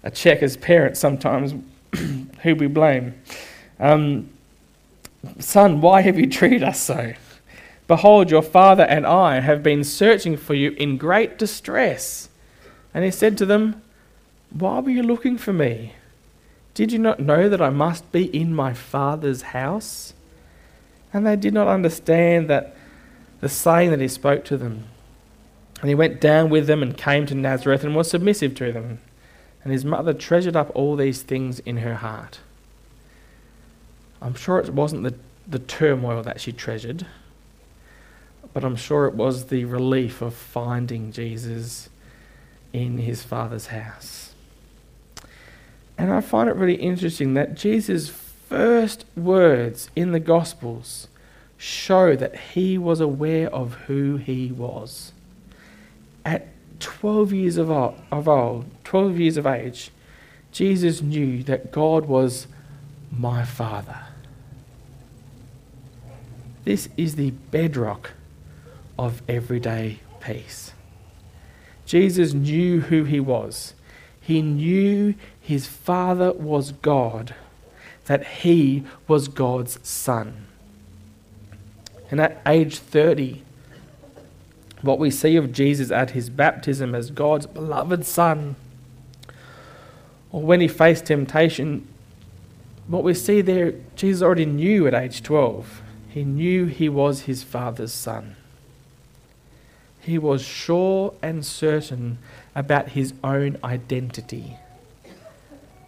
a 0.03 0.11
check 0.11 0.43
as 0.43 0.57
parents 0.57 1.01
sometimes 1.01 1.55
who 2.43 2.55
we 2.55 2.69
blame. 2.69 3.14
Um, 3.81 4.31
Son, 5.38 5.81
why 5.81 6.01
have 6.01 6.19
you 6.19 6.29
treated 6.29 6.62
us 6.62 6.81
so? 6.81 7.12
Behold, 7.87 8.31
your 8.31 8.43
father 8.43 8.85
and 8.85 9.05
I 9.05 9.40
have 9.40 9.62
been 9.62 9.83
searching 9.83 10.37
for 10.37 10.55
you 10.55 10.71
in 10.73 10.97
great 10.97 11.38
distress. 11.38 12.29
And 12.95 13.05
he 13.05 13.11
said 13.11 13.37
to 13.38 13.47
them, 13.47 13.83
Why 14.51 14.79
were 14.79 14.90
you 14.90 15.03
looking 15.03 15.37
for 15.37 15.53
me? 15.53 15.95
Did 16.73 16.93
you 16.93 16.99
not 16.99 17.21
know 17.21 17.49
that 17.49 17.61
I 17.61 17.71
must 17.71 18.11
be 18.12 18.25
in 18.35 18.55
my 18.55 18.73
father's 18.73 19.43
house? 19.43 20.14
And 21.12 21.27
they 21.27 21.37
did 21.37 21.55
not 21.55 21.68
understand 21.68 22.49
that 22.49 22.77
the 23.40 23.49
saying 23.49 23.90
that 23.90 24.01
he 24.01 24.09
spoke 24.09 24.44
to 24.46 24.57
them. 24.57 24.85
And 25.81 25.88
he 25.88 25.94
went 25.94 26.20
down 26.20 26.51
with 26.51 26.66
them 26.66 26.83
and 26.83 26.96
came 26.96 27.27
to 27.27 27.35
Nazareth 27.35 27.83
and 27.85 27.96
was 27.96 28.11
submissive 28.11 28.55
to 28.57 28.73
them. 28.73 28.99
And 29.64 29.73
his 29.73 29.85
mother 29.85 30.12
treasured 30.12 30.57
up 30.57 30.70
all 30.75 30.96
these 30.96 31.23
things 31.23 31.59
in 31.61 31.79
her 31.79 31.96
heart. 31.96 32.40
I'm 34.20 34.35
sure 34.35 34.59
it 34.59 34.73
wasn't 34.75 35.05
the, 35.05 35.14
the 35.49 35.59
turmoil 35.59 36.23
that 36.23 36.40
she 36.40 36.53
treasured 36.53 37.07
but 38.53 38.64
I'm 38.64 38.77
sure 38.77 39.07
it 39.07 39.14
was 39.14 39.46
the 39.46 39.64
relief 39.64 40.23
of 40.23 40.35
finding 40.35 41.12
Jesus 41.12 41.88
in 42.73 42.99
his 42.99 43.23
Father's 43.23 43.66
house. 43.66 44.35
And 45.96 46.12
I 46.12 46.20
find 46.20 46.49
it 46.49 46.57
really 46.57 46.75
interesting 46.75 47.35
that 47.35 47.55
Jesus' 47.55 48.09
first 48.51 49.05
words 49.17 49.91
in 49.95 50.11
the 50.11 50.19
Gospels 50.19 51.07
show 51.57 52.17
that 52.17 52.37
he 52.37 52.77
was 52.77 53.01
aware 53.01 53.49
of 53.55 53.75
who 53.87 54.17
he 54.17 54.51
was. 54.51 55.13
At 56.25 56.49
12 56.81 57.33
years 57.33 57.57
of 57.57 57.71
old, 57.71 57.95
of 58.11 58.27
old 58.27 58.65
12 58.83 59.21
years 59.21 59.37
of 59.37 59.47
age, 59.47 59.93
Jesus 60.51 61.01
knew 61.01 61.45
that 61.45 61.71
God 61.71 62.07
was 62.07 62.49
my 63.17 63.45
Father. 63.45 64.01
This 66.65 66.89
is 66.97 67.15
the 67.15 67.31
bedrock 67.31 68.15
of 68.99 69.23
everyday 69.29 70.01
peace. 70.21 70.73
Jesus 71.87 72.35
knew 72.35 72.81
who 72.81 73.05
he 73.05 73.21
was. 73.21 73.75
He 74.21 74.43
knew 74.43 75.15
his 75.41 75.67
Father 75.67 76.33
was 76.33 76.73
God, 76.73 77.35
that 78.11 78.27
he 78.27 78.83
was 79.07 79.29
God's 79.29 79.79
Son. 79.87 80.49
And 82.11 82.20
at 82.20 82.42
age 82.44 82.81
30, 82.81 83.44
what 84.83 84.99
we 84.99 85.12
see 85.12 85.37
of 85.37 85.53
Jesus 85.53 85.92
at 85.92 86.11
his 86.11 86.29
baptism 86.29 86.92
as 86.92 87.12
God's 87.12 87.46
beloved 87.46 88.05
Son, 88.05 88.57
or 90.33 90.42
when 90.42 90.61
he 90.61 90.66
faced 90.66 91.07
temptation, 91.07 91.87
what 92.88 93.05
we 93.05 93.14
see 93.14 93.42
there, 93.42 93.75
Jesus 93.94 94.23
already 94.23 94.44
knew 94.44 94.88
at 94.88 94.94
age 94.94 95.23
12. 95.23 95.81
He 96.09 96.25
knew 96.25 96.66
he 96.66 96.88
was 96.88 97.20
his 97.23 97.44
Father's 97.44 97.92
Son. 97.92 98.35
He 100.01 100.18
was 100.18 100.42
sure 100.42 101.14
and 101.23 101.46
certain 101.46 102.18
about 102.57 102.88
his 102.88 103.14
own 103.23 103.57
identity. 103.62 104.57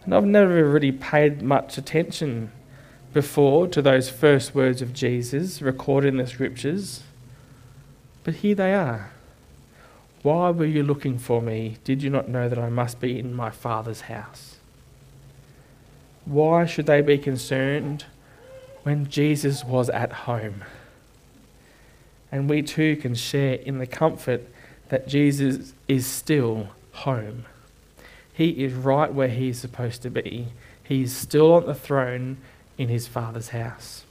And 0.03 0.13
I've 0.13 0.25
never 0.25 0.67
really 0.67 0.91
paid 0.91 1.41
much 1.41 1.77
attention 1.77 2.51
before 3.13 3.67
to 3.67 3.81
those 3.81 4.09
first 4.09 4.53
words 4.55 4.81
of 4.81 4.93
Jesus 4.93 5.61
recorded 5.61 6.09
in 6.09 6.17
the 6.17 6.27
scriptures. 6.27 7.03
But 8.23 8.35
here 8.35 8.55
they 8.55 8.73
are. 8.73 9.11
Why 10.23 10.49
were 10.49 10.65
you 10.65 10.83
looking 10.83 11.17
for 11.17 11.41
me? 11.41 11.77
Did 11.83 12.01
you 12.01 12.09
not 12.09 12.29
know 12.29 12.49
that 12.49 12.57
I 12.57 12.69
must 12.69 12.99
be 12.99 13.19
in 13.19 13.33
my 13.33 13.49
Father's 13.49 14.01
house? 14.01 14.55
Why 16.25 16.65
should 16.65 16.85
they 16.85 17.01
be 17.01 17.17
concerned 17.17 18.05
when 18.83 19.09
Jesus 19.09 19.63
was 19.63 19.89
at 19.89 20.11
home? 20.11 20.63
And 22.31 22.49
we 22.49 22.61
too 22.61 22.95
can 22.95 23.15
share 23.15 23.55
in 23.55 23.77
the 23.77 23.85
comfort 23.85 24.47
that 24.89 25.07
Jesus 25.07 25.73
is 25.87 26.07
still 26.07 26.69
home. 26.93 27.45
He 28.33 28.63
is 28.63 28.73
right 28.73 29.13
where 29.13 29.27
he 29.27 29.49
is 29.49 29.59
supposed 29.59 30.01
to 30.01 30.09
be. 30.09 30.47
He 30.83 31.03
is 31.03 31.15
still 31.15 31.53
on 31.53 31.65
the 31.65 31.75
throne 31.75 32.37
in 32.77 32.89
his 32.89 33.07
Father's 33.07 33.49
house. 33.49 34.03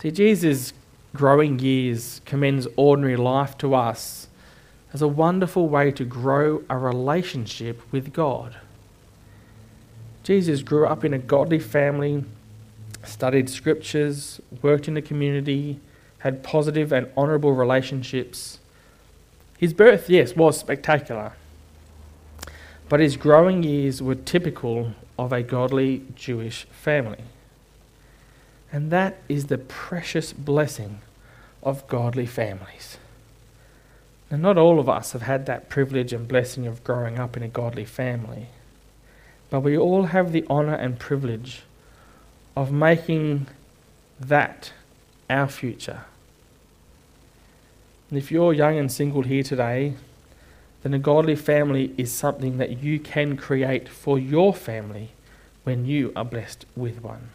See, 0.00 0.12
Jesus' 0.12 0.72
growing 1.14 1.58
years 1.58 2.20
commends 2.24 2.68
ordinary 2.76 3.16
life 3.16 3.58
to 3.58 3.74
us 3.74 4.28
as 4.92 5.02
a 5.02 5.08
wonderful 5.08 5.68
way 5.68 5.90
to 5.90 6.04
grow 6.04 6.62
a 6.70 6.78
relationship 6.78 7.80
with 7.92 8.12
God. 8.12 8.56
Jesus 10.22 10.62
grew 10.62 10.86
up 10.86 11.04
in 11.04 11.12
a 11.12 11.18
godly 11.18 11.58
family, 11.58 12.24
studied 13.04 13.50
scriptures, 13.50 14.40
worked 14.62 14.86
in 14.86 14.94
the 14.94 15.02
community, 15.02 15.80
had 16.18 16.42
positive 16.42 16.92
and 16.92 17.08
honourable 17.16 17.52
relationships. 17.52 18.58
His 19.56 19.72
birth, 19.72 20.08
yes, 20.08 20.36
was 20.36 20.58
spectacular, 20.58 21.32
but 22.88 23.00
his 23.00 23.16
growing 23.16 23.62
years 23.62 24.02
were 24.02 24.14
typical 24.14 24.92
of 25.18 25.32
a 25.32 25.42
godly 25.42 26.02
Jewish 26.14 26.64
family. 26.64 27.24
And 28.72 28.90
that 28.90 29.18
is 29.28 29.46
the 29.46 29.58
precious 29.58 30.32
blessing 30.32 31.00
of 31.62 31.86
godly 31.88 32.26
families. 32.26 32.98
Now, 34.30 34.36
not 34.36 34.58
all 34.58 34.78
of 34.78 34.88
us 34.88 35.12
have 35.12 35.22
had 35.22 35.46
that 35.46 35.68
privilege 35.68 36.12
and 36.12 36.28
blessing 36.28 36.66
of 36.66 36.84
growing 36.84 37.18
up 37.18 37.36
in 37.36 37.42
a 37.42 37.48
godly 37.48 37.86
family, 37.86 38.46
but 39.48 39.60
we 39.60 39.76
all 39.76 40.04
have 40.04 40.32
the 40.32 40.46
honour 40.48 40.74
and 40.74 40.98
privilege 40.98 41.62
of 42.54 42.70
making 42.70 43.46
that 44.20 44.72
our 45.30 45.48
future. 45.48 46.04
And 48.10 48.18
if 48.18 48.30
you're 48.30 48.52
young 48.52 48.78
and 48.78 48.90
single 48.90 49.22
here 49.22 49.42
today, 49.42 49.94
then 50.88 50.94
a 50.94 50.98
godly 50.98 51.36
family 51.36 51.92
is 51.98 52.10
something 52.10 52.56
that 52.56 52.82
you 52.82 52.98
can 52.98 53.36
create 53.36 53.90
for 53.90 54.18
your 54.18 54.54
family 54.54 55.10
when 55.62 55.84
you 55.84 56.10
are 56.16 56.24
blessed 56.24 56.64
with 56.74 57.02
one. 57.02 57.28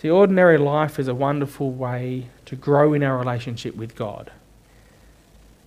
The 0.00 0.10
ordinary 0.10 0.58
life 0.58 0.98
is 0.98 1.06
a 1.06 1.14
wonderful 1.14 1.70
way 1.70 2.26
to 2.46 2.56
grow 2.56 2.94
in 2.94 3.04
our 3.04 3.16
relationship 3.16 3.76
with 3.76 3.94
God. 3.94 4.32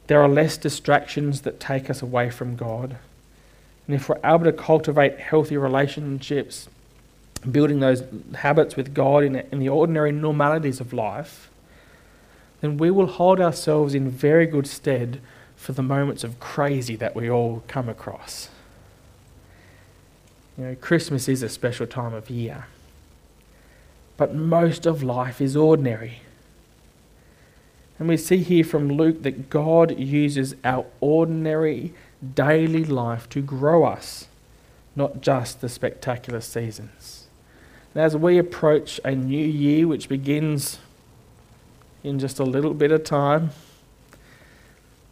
There 0.07 0.21
are 0.21 0.27
less 0.27 0.57
distractions 0.57 1.43
that 1.43 1.61
take 1.61 1.89
us 1.89 2.01
away 2.01 2.29
from 2.29 2.57
God. 2.57 2.97
And 3.87 3.95
if 3.95 4.09
we're 4.09 4.19
able 4.21 4.43
to 4.43 4.51
cultivate 4.51 5.17
healthy 5.17 5.55
relationships, 5.55 6.67
building 7.49 7.79
those 7.79 8.03
habits 8.35 8.75
with 8.75 8.93
God 8.93 9.23
in, 9.23 9.37
in 9.37 9.59
the 9.59 9.69
ordinary 9.69 10.11
normalities 10.11 10.81
of 10.81 10.91
life, 10.91 11.49
then 12.59 12.75
we 12.75 12.91
will 12.91 13.07
hold 13.07 13.39
ourselves 13.39 13.95
in 13.95 14.09
very 14.09 14.45
good 14.45 14.67
stead 14.67 15.21
for 15.61 15.73
the 15.73 15.83
moments 15.83 16.23
of 16.23 16.39
crazy 16.39 16.95
that 16.95 17.15
we 17.15 17.29
all 17.29 17.61
come 17.67 17.87
across. 17.87 18.49
You 20.57 20.63
know, 20.65 20.75
Christmas 20.75 21.29
is 21.29 21.43
a 21.43 21.49
special 21.49 21.85
time 21.85 22.15
of 22.15 22.31
year, 22.31 22.65
but 24.17 24.33
most 24.33 24.87
of 24.87 25.03
life 25.03 25.39
is 25.39 25.55
ordinary. 25.55 26.21
And 27.99 28.09
we 28.09 28.17
see 28.17 28.37
here 28.37 28.63
from 28.63 28.87
Luke 28.87 29.21
that 29.21 29.51
God 29.51 29.99
uses 29.99 30.55
our 30.63 30.87
ordinary 30.99 31.93
daily 32.33 32.83
life 32.83 33.29
to 33.29 33.39
grow 33.39 33.83
us, 33.83 34.25
not 34.95 35.21
just 35.21 35.61
the 35.61 35.69
spectacular 35.69 36.41
seasons. 36.41 37.27
And 37.93 38.03
as 38.03 38.17
we 38.17 38.39
approach 38.39 38.99
a 39.05 39.13
new 39.13 39.45
year, 39.45 39.87
which 39.87 40.09
begins 40.09 40.79
in 42.03 42.17
just 42.17 42.39
a 42.39 42.43
little 42.43 42.73
bit 42.73 42.91
of 42.91 43.03
time, 43.03 43.51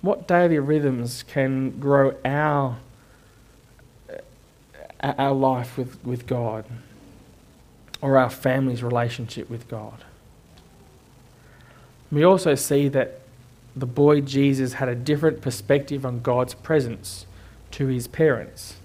what 0.02 0.28
daily 0.28 0.60
rhythms 0.60 1.24
can 1.24 1.80
grow 1.80 2.16
our, 2.24 2.78
our 5.02 5.34
life 5.34 5.78
with, 5.78 6.04
with 6.06 6.26
God 6.26 6.66
or 8.02 8.18
our 8.18 8.30
family's 8.30 8.82
relationship 8.82 9.50
with 9.50 9.68
God? 9.68 10.04
We 12.12 12.24
also 12.24 12.56
see 12.56 12.88
that 12.90 13.20
the 13.76 13.86
boy 13.86 14.22
Jesus 14.22 14.74
had 14.74 14.90
a 14.90 14.96
different 14.96 15.42
perspective 15.42 16.06
on 16.06 16.22
God's 16.22 16.54
presence 16.54 17.26
to 17.72 17.88
his 17.88 18.08
parents. 18.08 18.76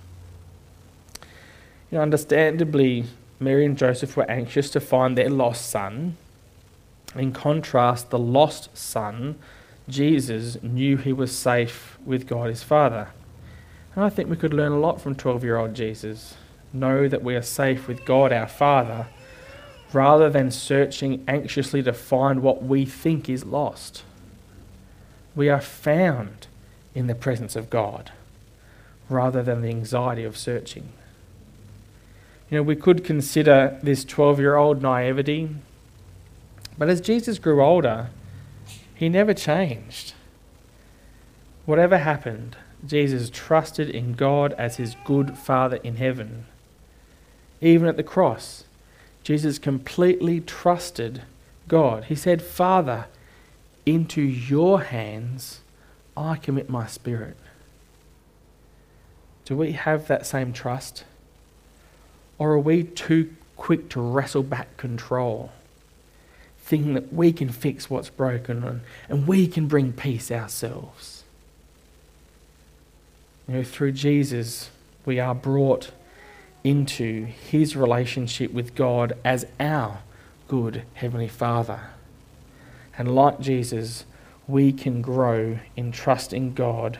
You 1.91 1.99
know, 1.99 2.03
understandably, 2.03 3.05
Mary 3.41 3.65
and 3.65 3.79
Joseph 3.79 4.17
were 4.17 4.31
anxious 4.31 4.69
to 4.71 4.81
find 4.81 5.17
their 5.17 5.31
lost 5.31 5.71
son. 5.71 6.17
In 7.15 7.33
contrast, 7.33 8.11
the 8.11 8.19
lost 8.19 8.77
son, 8.77 9.37
Jesus, 9.89 10.63
knew 10.63 10.97
he 10.97 11.13
was 11.13 11.37
safe 11.37 11.99
with 12.05 12.27
God 12.27 12.49
his 12.49 12.63
Father. 12.63 13.09
And 13.95 14.05
I 14.05 14.09
think 14.09 14.29
we 14.29 14.37
could 14.37 14.55
learn 14.55 14.73
a 14.73 14.79
lot 14.79 15.01
from 15.01 15.15
12 15.15 15.45
year 15.45 15.57
old 15.57 15.75
Jesus. 15.75 16.35
Know 16.73 17.07
that 17.09 17.23
we 17.23 17.37
are 17.37 17.43
safe 17.43 17.87
with 17.87 18.05
God 18.05 18.33
our 18.33 18.49
Father 18.49 19.07
rather 19.93 20.29
than 20.29 20.51
searching 20.51 21.23
anxiously 21.29 21.83
to 21.83 21.93
find 21.93 22.43
what 22.43 22.63
we 22.63 22.85
think 22.85 23.29
is 23.29 23.45
lost. 23.45 24.03
We 25.37 25.49
are 25.49 25.61
found 25.61 26.49
in 26.95 27.07
the 27.07 27.15
presence 27.15 27.55
of 27.55 27.71
God 27.71 28.11
rather 29.09 29.43
than 29.43 29.63
the 29.63 29.69
anxiety 29.69 30.25
of 30.25 30.37
searching. 30.37 30.89
You 32.51 32.59
know, 32.59 32.63
we 32.63 32.77
could 32.77 33.05
consider 33.05 33.79
this 33.83 34.05
12 34.05 34.41
year 34.41 34.57
old 34.57 34.83
naivety, 34.83 35.51
but 36.77 36.89
as 36.89 37.01
Jesus 37.01 37.39
grew 37.39 37.63
older, 37.63 38.09
he 38.95 39.09
never 39.09 39.35
changed. 39.35 40.15
Whatever 41.67 41.99
happened, 41.99 42.57
Jesus 42.87 43.31
trusted 43.31 43.89
in 43.89 44.13
God 44.13 44.53
as 44.55 44.77
his 44.77 44.97
good 45.05 45.37
Father 45.39 45.77
in 45.77 45.97
heaven. 45.97 46.47
Even 47.61 47.89
at 47.89 47.97
the 47.97 48.03
cross, 48.03 48.65
Jesus 49.23 49.59
completely 49.59 50.41
trusted 50.41 51.23
God. 51.67 52.05
He 52.05 52.15
said, 52.15 52.43
Father, 52.43 53.07
into 53.87 54.21
your 54.21 54.83
hands 54.83 55.61
I 56.17 56.37
commit 56.37 56.69
my 56.69 56.87
spirit. 56.87 57.37
Do 59.45 59.57
we 59.57 59.73
have 59.73 60.07
that 60.07 60.27
same 60.27 60.53
trust? 60.53 61.05
Or 62.39 62.53
are 62.53 62.59
we 62.59 62.85
too 62.85 63.35
quick 63.57 63.89
to 63.91 64.01
wrestle 64.01 64.43
back 64.43 64.77
control, 64.77 65.53
thinking 66.65 66.95
that 66.95 67.13
we 67.13 67.31
can 67.31 67.51
fix 67.51 67.91
what's 67.91 68.09
broken 68.09 68.65
and, 68.65 68.81
and 69.11 69.27
we 69.27 69.47
can 69.47 69.69
bring 69.69 69.93
peace 69.93 70.31
ourselves? 70.31 71.23
You 73.47 73.57
know, 73.57 73.63
through 73.63 73.93
Jesus, 73.93 74.71
we 75.05 75.21
are 75.21 75.35
brought 75.35 75.91
into 76.65 77.27
his 77.27 77.77
relationship 77.77 78.51
with 78.51 78.75
God 78.75 79.13
as 79.23 79.47
our 79.61 79.99
good 80.49 80.85
Heavenly 80.95 81.29
Father. 81.29 81.81
And 82.97 83.15
like 83.15 83.41
Jesus, 83.41 84.07
we 84.49 84.73
can 84.73 85.03
grow 85.03 85.59
in 85.77 85.93
trusting 85.93 86.55
God 86.55 86.99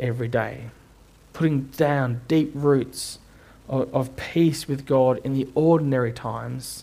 every 0.00 0.26
day, 0.26 0.70
putting 1.32 1.66
down 1.66 2.22
deep 2.26 2.50
roots 2.52 3.20
of, 3.68 3.94
of 3.94 4.16
peace 4.16 4.66
with 4.66 4.86
God 4.86 5.20
in 5.22 5.34
the 5.34 5.46
ordinary 5.54 6.12
times 6.12 6.82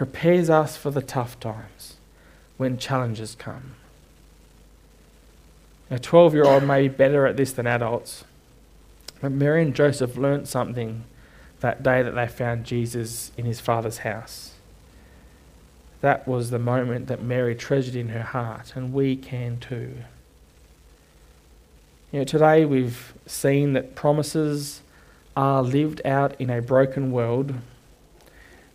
prepares 0.00 0.48
us 0.48 0.78
for 0.78 0.90
the 0.90 1.02
tough 1.02 1.38
times 1.40 1.96
when 2.56 2.78
challenges 2.78 3.34
come. 3.34 3.74
A 5.90 5.98
12 5.98 6.32
year 6.32 6.44
old 6.44 6.62
may 6.62 6.88
be 6.88 6.94
better 6.94 7.26
at 7.26 7.36
this 7.36 7.52
than 7.52 7.66
adults. 7.66 8.24
But 9.20 9.30
Mary 9.30 9.60
and 9.60 9.74
Joseph 9.74 10.16
learnt 10.16 10.48
something 10.48 11.04
that 11.60 11.82
day 11.82 12.02
that 12.02 12.14
they 12.14 12.26
found 12.28 12.64
Jesus 12.64 13.30
in 13.36 13.44
his 13.44 13.60
father's 13.60 13.98
house. 13.98 14.54
That 16.00 16.26
was 16.26 16.48
the 16.48 16.58
moment 16.58 17.08
that 17.08 17.22
Mary 17.22 17.54
treasured 17.54 17.94
in 17.94 18.08
her 18.08 18.22
heart, 18.22 18.72
and 18.74 18.94
we 18.94 19.16
can 19.16 19.58
too. 19.58 19.96
You 22.10 22.20
know, 22.20 22.24
today 22.24 22.64
we've 22.64 23.12
seen 23.26 23.74
that 23.74 23.94
promises 23.94 24.80
are 25.36 25.62
lived 25.62 26.00
out 26.06 26.40
in 26.40 26.48
a 26.48 26.62
broken 26.62 27.12
world, 27.12 27.52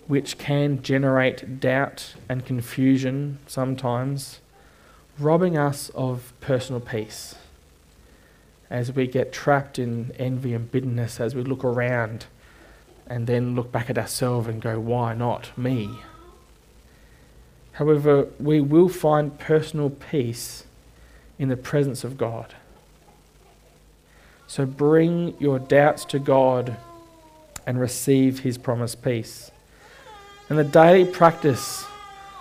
which 0.08 0.38
can 0.38 0.82
generate 0.82 1.60
doubt 1.60 2.16
and 2.30 2.46
confusion 2.46 3.40
sometimes, 3.48 4.40
robbing 5.18 5.58
us 5.58 5.90
of 5.90 6.34
personal 6.42 6.80
peace 6.80 7.36
as 8.70 8.92
we 8.92 9.08
get 9.08 9.32
trapped 9.32 9.80
in 9.80 10.12
envy 10.18 10.54
and 10.54 10.72
bitterness 10.72 11.20
as 11.20 11.36
we 11.36 11.44
look 11.44 11.64
around 11.64 12.26
and 13.08 13.28
then 13.28 13.56
look 13.56 13.72
back 13.72 13.90
at 13.90 13.98
ourselves 13.98 14.48
and 14.48 14.62
go, 14.62 14.80
why 14.80 15.14
not 15.14 15.56
me? 15.58 16.00
However, 17.74 18.28
we 18.40 18.62
will 18.62 18.90
find 18.90 19.38
personal 19.38 19.90
peace 19.90 20.66
in 21.38 21.50
the 21.50 21.58
presence 21.58 22.04
of 22.04 22.18
God. 22.18 22.56
So 24.48 24.66
bring 24.66 25.36
your 25.40 25.60
doubts 25.60 26.06
to 26.06 26.20
God 26.20 26.78
and 27.68 27.80
receive 27.80 28.40
His 28.40 28.58
promised 28.58 29.04
peace. 29.04 29.52
And 30.50 30.60
the 30.60 30.64
daily 30.64 31.06
practice 31.06 31.86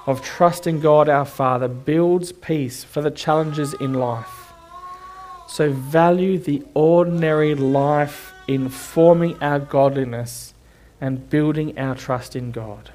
of 0.07 0.23
trusting 0.23 0.81
God 0.81 1.09
our 1.09 1.25
Father 1.25 1.69
builds 1.69 2.33
peace 2.33 2.85
for 2.85 3.01
the 3.01 3.11
challenges 3.11 3.73
in 3.75 3.95
life. 3.95 4.53
So 5.49 5.71
value 5.71 6.38
the 6.38 6.62
ordinary 6.75 7.55
life 7.55 8.33
in 8.47 8.69
forming 8.69 9.43
our 9.43 9.59
godliness 9.59 10.53
and 11.01 11.31
building 11.31 11.79
our 11.79 11.95
trust 11.95 12.37
in 12.37 12.51
God. 12.51 12.90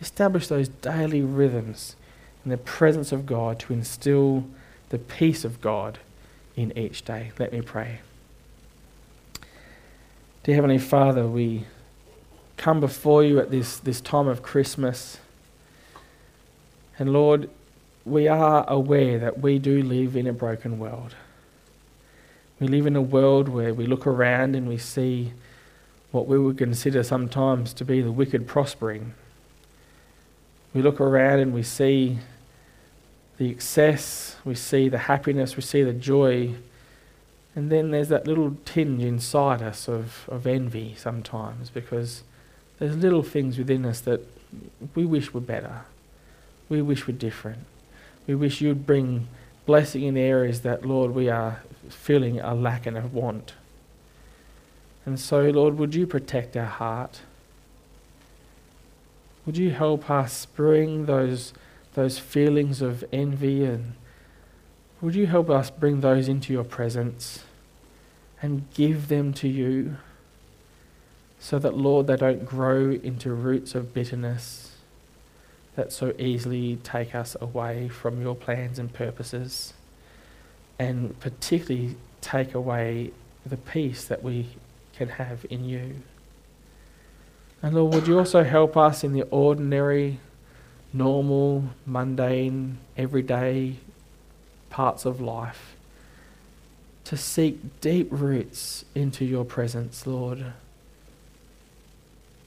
Establish 0.00 0.46
those 0.46 0.68
daily 0.68 1.22
rhythms 1.22 1.96
in 2.44 2.50
the 2.50 2.56
presence 2.56 3.12
of 3.12 3.26
God 3.26 3.58
to 3.60 3.72
instill 3.72 4.44
the 4.88 4.98
peace 4.98 5.44
of 5.44 5.60
God 5.60 5.98
in 6.56 6.76
each 6.76 7.04
day. 7.04 7.32
Let 7.38 7.52
me 7.52 7.60
pray. 7.60 8.00
Dear 10.42 10.54
Heavenly 10.54 10.78
Father, 10.78 11.26
we 11.26 11.64
come 12.60 12.78
before 12.78 13.24
you 13.24 13.40
at 13.40 13.50
this, 13.50 13.78
this 13.78 14.02
time 14.02 14.28
of 14.28 14.42
Christmas. 14.42 15.16
And 16.98 17.10
Lord, 17.10 17.48
we 18.04 18.28
are 18.28 18.66
aware 18.68 19.18
that 19.18 19.40
we 19.40 19.58
do 19.58 19.82
live 19.82 20.14
in 20.14 20.26
a 20.26 20.34
broken 20.34 20.78
world. 20.78 21.14
We 22.60 22.68
live 22.68 22.86
in 22.86 22.96
a 22.96 23.00
world 23.00 23.48
where 23.48 23.72
we 23.72 23.86
look 23.86 24.06
around 24.06 24.54
and 24.54 24.68
we 24.68 24.76
see 24.76 25.32
what 26.10 26.26
we 26.26 26.38
would 26.38 26.58
consider 26.58 27.02
sometimes 27.02 27.72
to 27.72 27.84
be 27.84 28.02
the 28.02 28.12
wicked 28.12 28.46
prospering. 28.46 29.14
We 30.74 30.82
look 30.82 31.00
around 31.00 31.38
and 31.38 31.54
we 31.54 31.62
see 31.62 32.18
the 33.38 33.48
excess, 33.48 34.36
we 34.44 34.54
see 34.54 34.90
the 34.90 34.98
happiness, 34.98 35.56
we 35.56 35.62
see 35.62 35.82
the 35.82 35.94
joy, 35.94 36.56
and 37.56 37.72
then 37.72 37.90
there's 37.90 38.10
that 38.10 38.26
little 38.26 38.58
tinge 38.66 39.02
inside 39.02 39.62
us 39.62 39.88
of, 39.88 40.28
of 40.28 40.46
envy 40.46 40.94
sometimes 40.98 41.70
because 41.70 42.22
there's 42.80 42.96
little 42.96 43.22
things 43.22 43.58
within 43.58 43.84
us 43.84 44.00
that 44.00 44.26
we 44.94 45.04
wish 45.04 45.32
were 45.32 45.40
better. 45.40 45.82
We 46.68 46.82
wish 46.82 47.06
were 47.06 47.12
different. 47.12 47.60
We 48.26 48.34
wish 48.34 48.60
you'd 48.60 48.86
bring 48.86 49.28
blessing 49.66 50.02
in 50.02 50.16
areas 50.16 50.62
that, 50.62 50.84
Lord, 50.84 51.14
we 51.14 51.28
are 51.28 51.62
feeling 51.88 52.40
a 52.40 52.54
lack 52.54 52.86
and 52.86 52.96
a 52.96 53.02
want. 53.02 53.52
And 55.04 55.20
so, 55.20 55.42
Lord, 55.50 55.78
would 55.78 55.94
you 55.94 56.06
protect 56.06 56.56
our 56.56 56.64
heart? 56.64 57.20
Would 59.44 59.58
you 59.58 59.70
help 59.70 60.10
us 60.10 60.46
bring 60.46 61.06
those, 61.06 61.52
those 61.94 62.18
feelings 62.18 62.80
of 62.80 63.04
envy 63.12 63.64
and 63.64 63.92
would 65.00 65.14
you 65.14 65.26
help 65.26 65.48
us 65.48 65.70
bring 65.70 66.00
those 66.00 66.28
into 66.28 66.52
your 66.52 66.64
presence 66.64 67.44
and 68.42 68.64
give 68.74 69.08
them 69.08 69.32
to 69.34 69.48
you 69.48 69.96
so 71.40 71.58
that, 71.58 71.76
Lord, 71.76 72.06
they 72.06 72.16
don't 72.16 72.44
grow 72.44 72.90
into 72.90 73.32
roots 73.32 73.74
of 73.74 73.92
bitterness 73.92 74.76
that 75.74 75.90
so 75.90 76.12
easily 76.18 76.76
take 76.84 77.14
us 77.14 77.34
away 77.40 77.88
from 77.88 78.20
your 78.20 78.36
plans 78.36 78.78
and 78.78 78.92
purposes 78.92 79.72
and 80.78 81.18
particularly 81.18 81.96
take 82.20 82.54
away 82.54 83.10
the 83.44 83.56
peace 83.56 84.04
that 84.04 84.22
we 84.22 84.48
can 84.94 85.08
have 85.08 85.46
in 85.48 85.64
you. 85.64 85.96
And 87.62 87.74
Lord, 87.74 87.94
would 87.94 88.06
you 88.06 88.18
also 88.18 88.44
help 88.44 88.76
us 88.76 89.02
in 89.02 89.12
the 89.12 89.22
ordinary, 89.24 90.20
normal, 90.92 91.64
mundane, 91.86 92.78
everyday 92.96 93.76
parts 94.68 95.04
of 95.04 95.20
life 95.20 95.74
to 97.04 97.16
seek 97.16 97.80
deep 97.80 98.08
roots 98.10 98.84
into 98.94 99.24
your 99.24 99.44
presence, 99.44 100.06
Lord. 100.06 100.52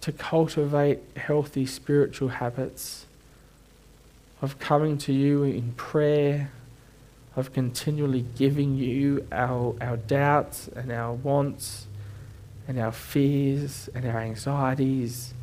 To 0.03 0.11
cultivate 0.11 0.99
healthy 1.15 1.65
spiritual 1.65 2.27
habits 2.27 3.05
of 4.41 4.59
coming 4.59 4.97
to 4.97 5.13
you 5.13 5.43
in 5.43 5.71
prayer 5.73 6.51
of 7.37 7.53
continually 7.53 8.25
giving 8.35 8.75
you 8.75 9.25
our, 9.31 9.75
our 9.79 9.95
doubts 9.95 10.67
and 10.67 10.91
our 10.91 11.13
wants 11.13 11.87
and 12.67 12.77
our 12.77 12.91
fears 12.91 13.89
and 13.95 14.05
our 14.05 14.19
anxieties. 14.19 15.33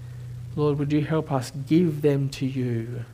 Lord, 0.55 0.79
would 0.79 0.93
you 0.93 1.07
help 1.07 1.33
us 1.33 1.51
give 1.67 2.03
them 2.03 2.29
to 2.29 2.45
you 2.45 3.07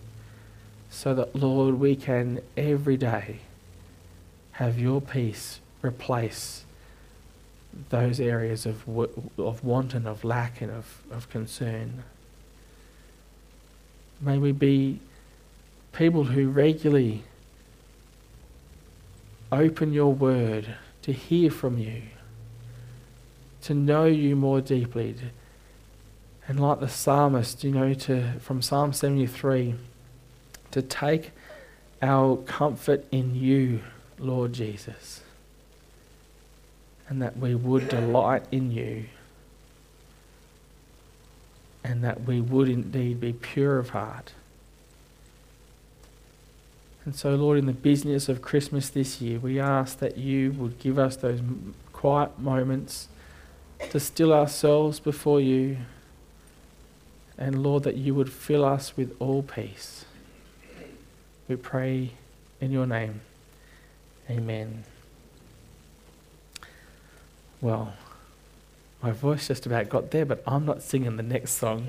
so 0.90 1.14
that, 1.14 1.36
Lord, 1.36 1.78
we 1.78 1.94
can 1.94 2.40
every 2.56 2.96
day 2.96 3.38
have 4.52 4.80
your 4.80 5.00
peace 5.00 5.60
replace 5.80 6.65
those 7.90 8.20
areas 8.20 8.66
of, 8.66 8.88
of 9.38 9.64
want 9.64 9.94
and 9.94 10.06
of 10.06 10.24
lack 10.24 10.60
and 10.60 10.70
of, 10.70 11.02
of 11.10 11.28
concern. 11.30 12.02
May 14.20 14.38
we 14.38 14.52
be 14.52 15.00
people 15.92 16.24
who 16.24 16.48
regularly 16.48 17.24
open 19.52 19.92
your 19.92 20.12
word 20.12 20.76
to 21.02 21.12
hear 21.12 21.50
from 21.50 21.78
you, 21.78 22.02
to 23.62 23.74
know 23.74 24.06
you 24.06 24.34
more 24.36 24.60
deeply. 24.60 25.14
To, 25.14 25.24
and 26.48 26.60
like 26.60 26.80
the 26.80 26.88
psalmist, 26.88 27.64
you 27.64 27.72
know, 27.72 27.94
to 27.94 28.32
from 28.40 28.62
Psalm 28.62 28.92
73, 28.92 29.74
to 30.70 30.82
take 30.82 31.32
our 32.02 32.36
comfort 32.36 33.04
in 33.10 33.34
you, 33.34 33.80
Lord 34.18 34.52
Jesus. 34.52 35.22
And 37.08 37.22
that 37.22 37.36
we 37.36 37.54
would 37.54 37.88
delight 37.88 38.44
in 38.50 38.70
you. 38.70 39.06
And 41.84 42.02
that 42.02 42.24
we 42.24 42.40
would 42.40 42.68
indeed 42.68 43.20
be 43.20 43.32
pure 43.32 43.78
of 43.78 43.90
heart 43.90 44.32
and 47.06 47.14
so, 47.14 47.36
Lord, 47.36 47.56
in 47.56 47.66
the 47.66 47.72
business 47.72 48.28
of 48.28 48.42
Christmas 48.42 48.88
this 48.88 49.20
year, 49.20 49.38
we 49.38 49.60
ask 49.60 50.00
that 50.00 50.18
you 50.18 50.50
would 50.50 50.80
give 50.80 50.98
us 50.98 51.14
those 51.14 51.40
quiet 51.92 52.36
moments 52.36 53.06
to 53.90 54.00
still 54.00 54.32
ourselves 54.32 54.98
before 54.98 55.40
you. 55.40 55.78
And, 57.38 57.62
Lord, 57.62 57.84
that 57.84 57.94
you 57.94 58.12
would 58.16 58.32
fill 58.32 58.64
us 58.64 58.96
with 58.96 59.14
all 59.20 59.44
peace. 59.44 60.04
We 61.46 61.54
pray 61.54 62.10
in 62.60 62.72
your 62.72 62.86
name. 62.86 63.20
Amen. 64.28 64.82
Well, 67.60 67.94
my 69.02 69.12
voice 69.12 69.48
just 69.48 69.66
about 69.66 69.88
got 69.88 70.10
there, 70.10 70.26
but 70.26 70.42
I'm 70.46 70.66
not 70.66 70.82
singing 70.82 71.16
the 71.16 71.22
next 71.22 71.52
song. 71.52 71.88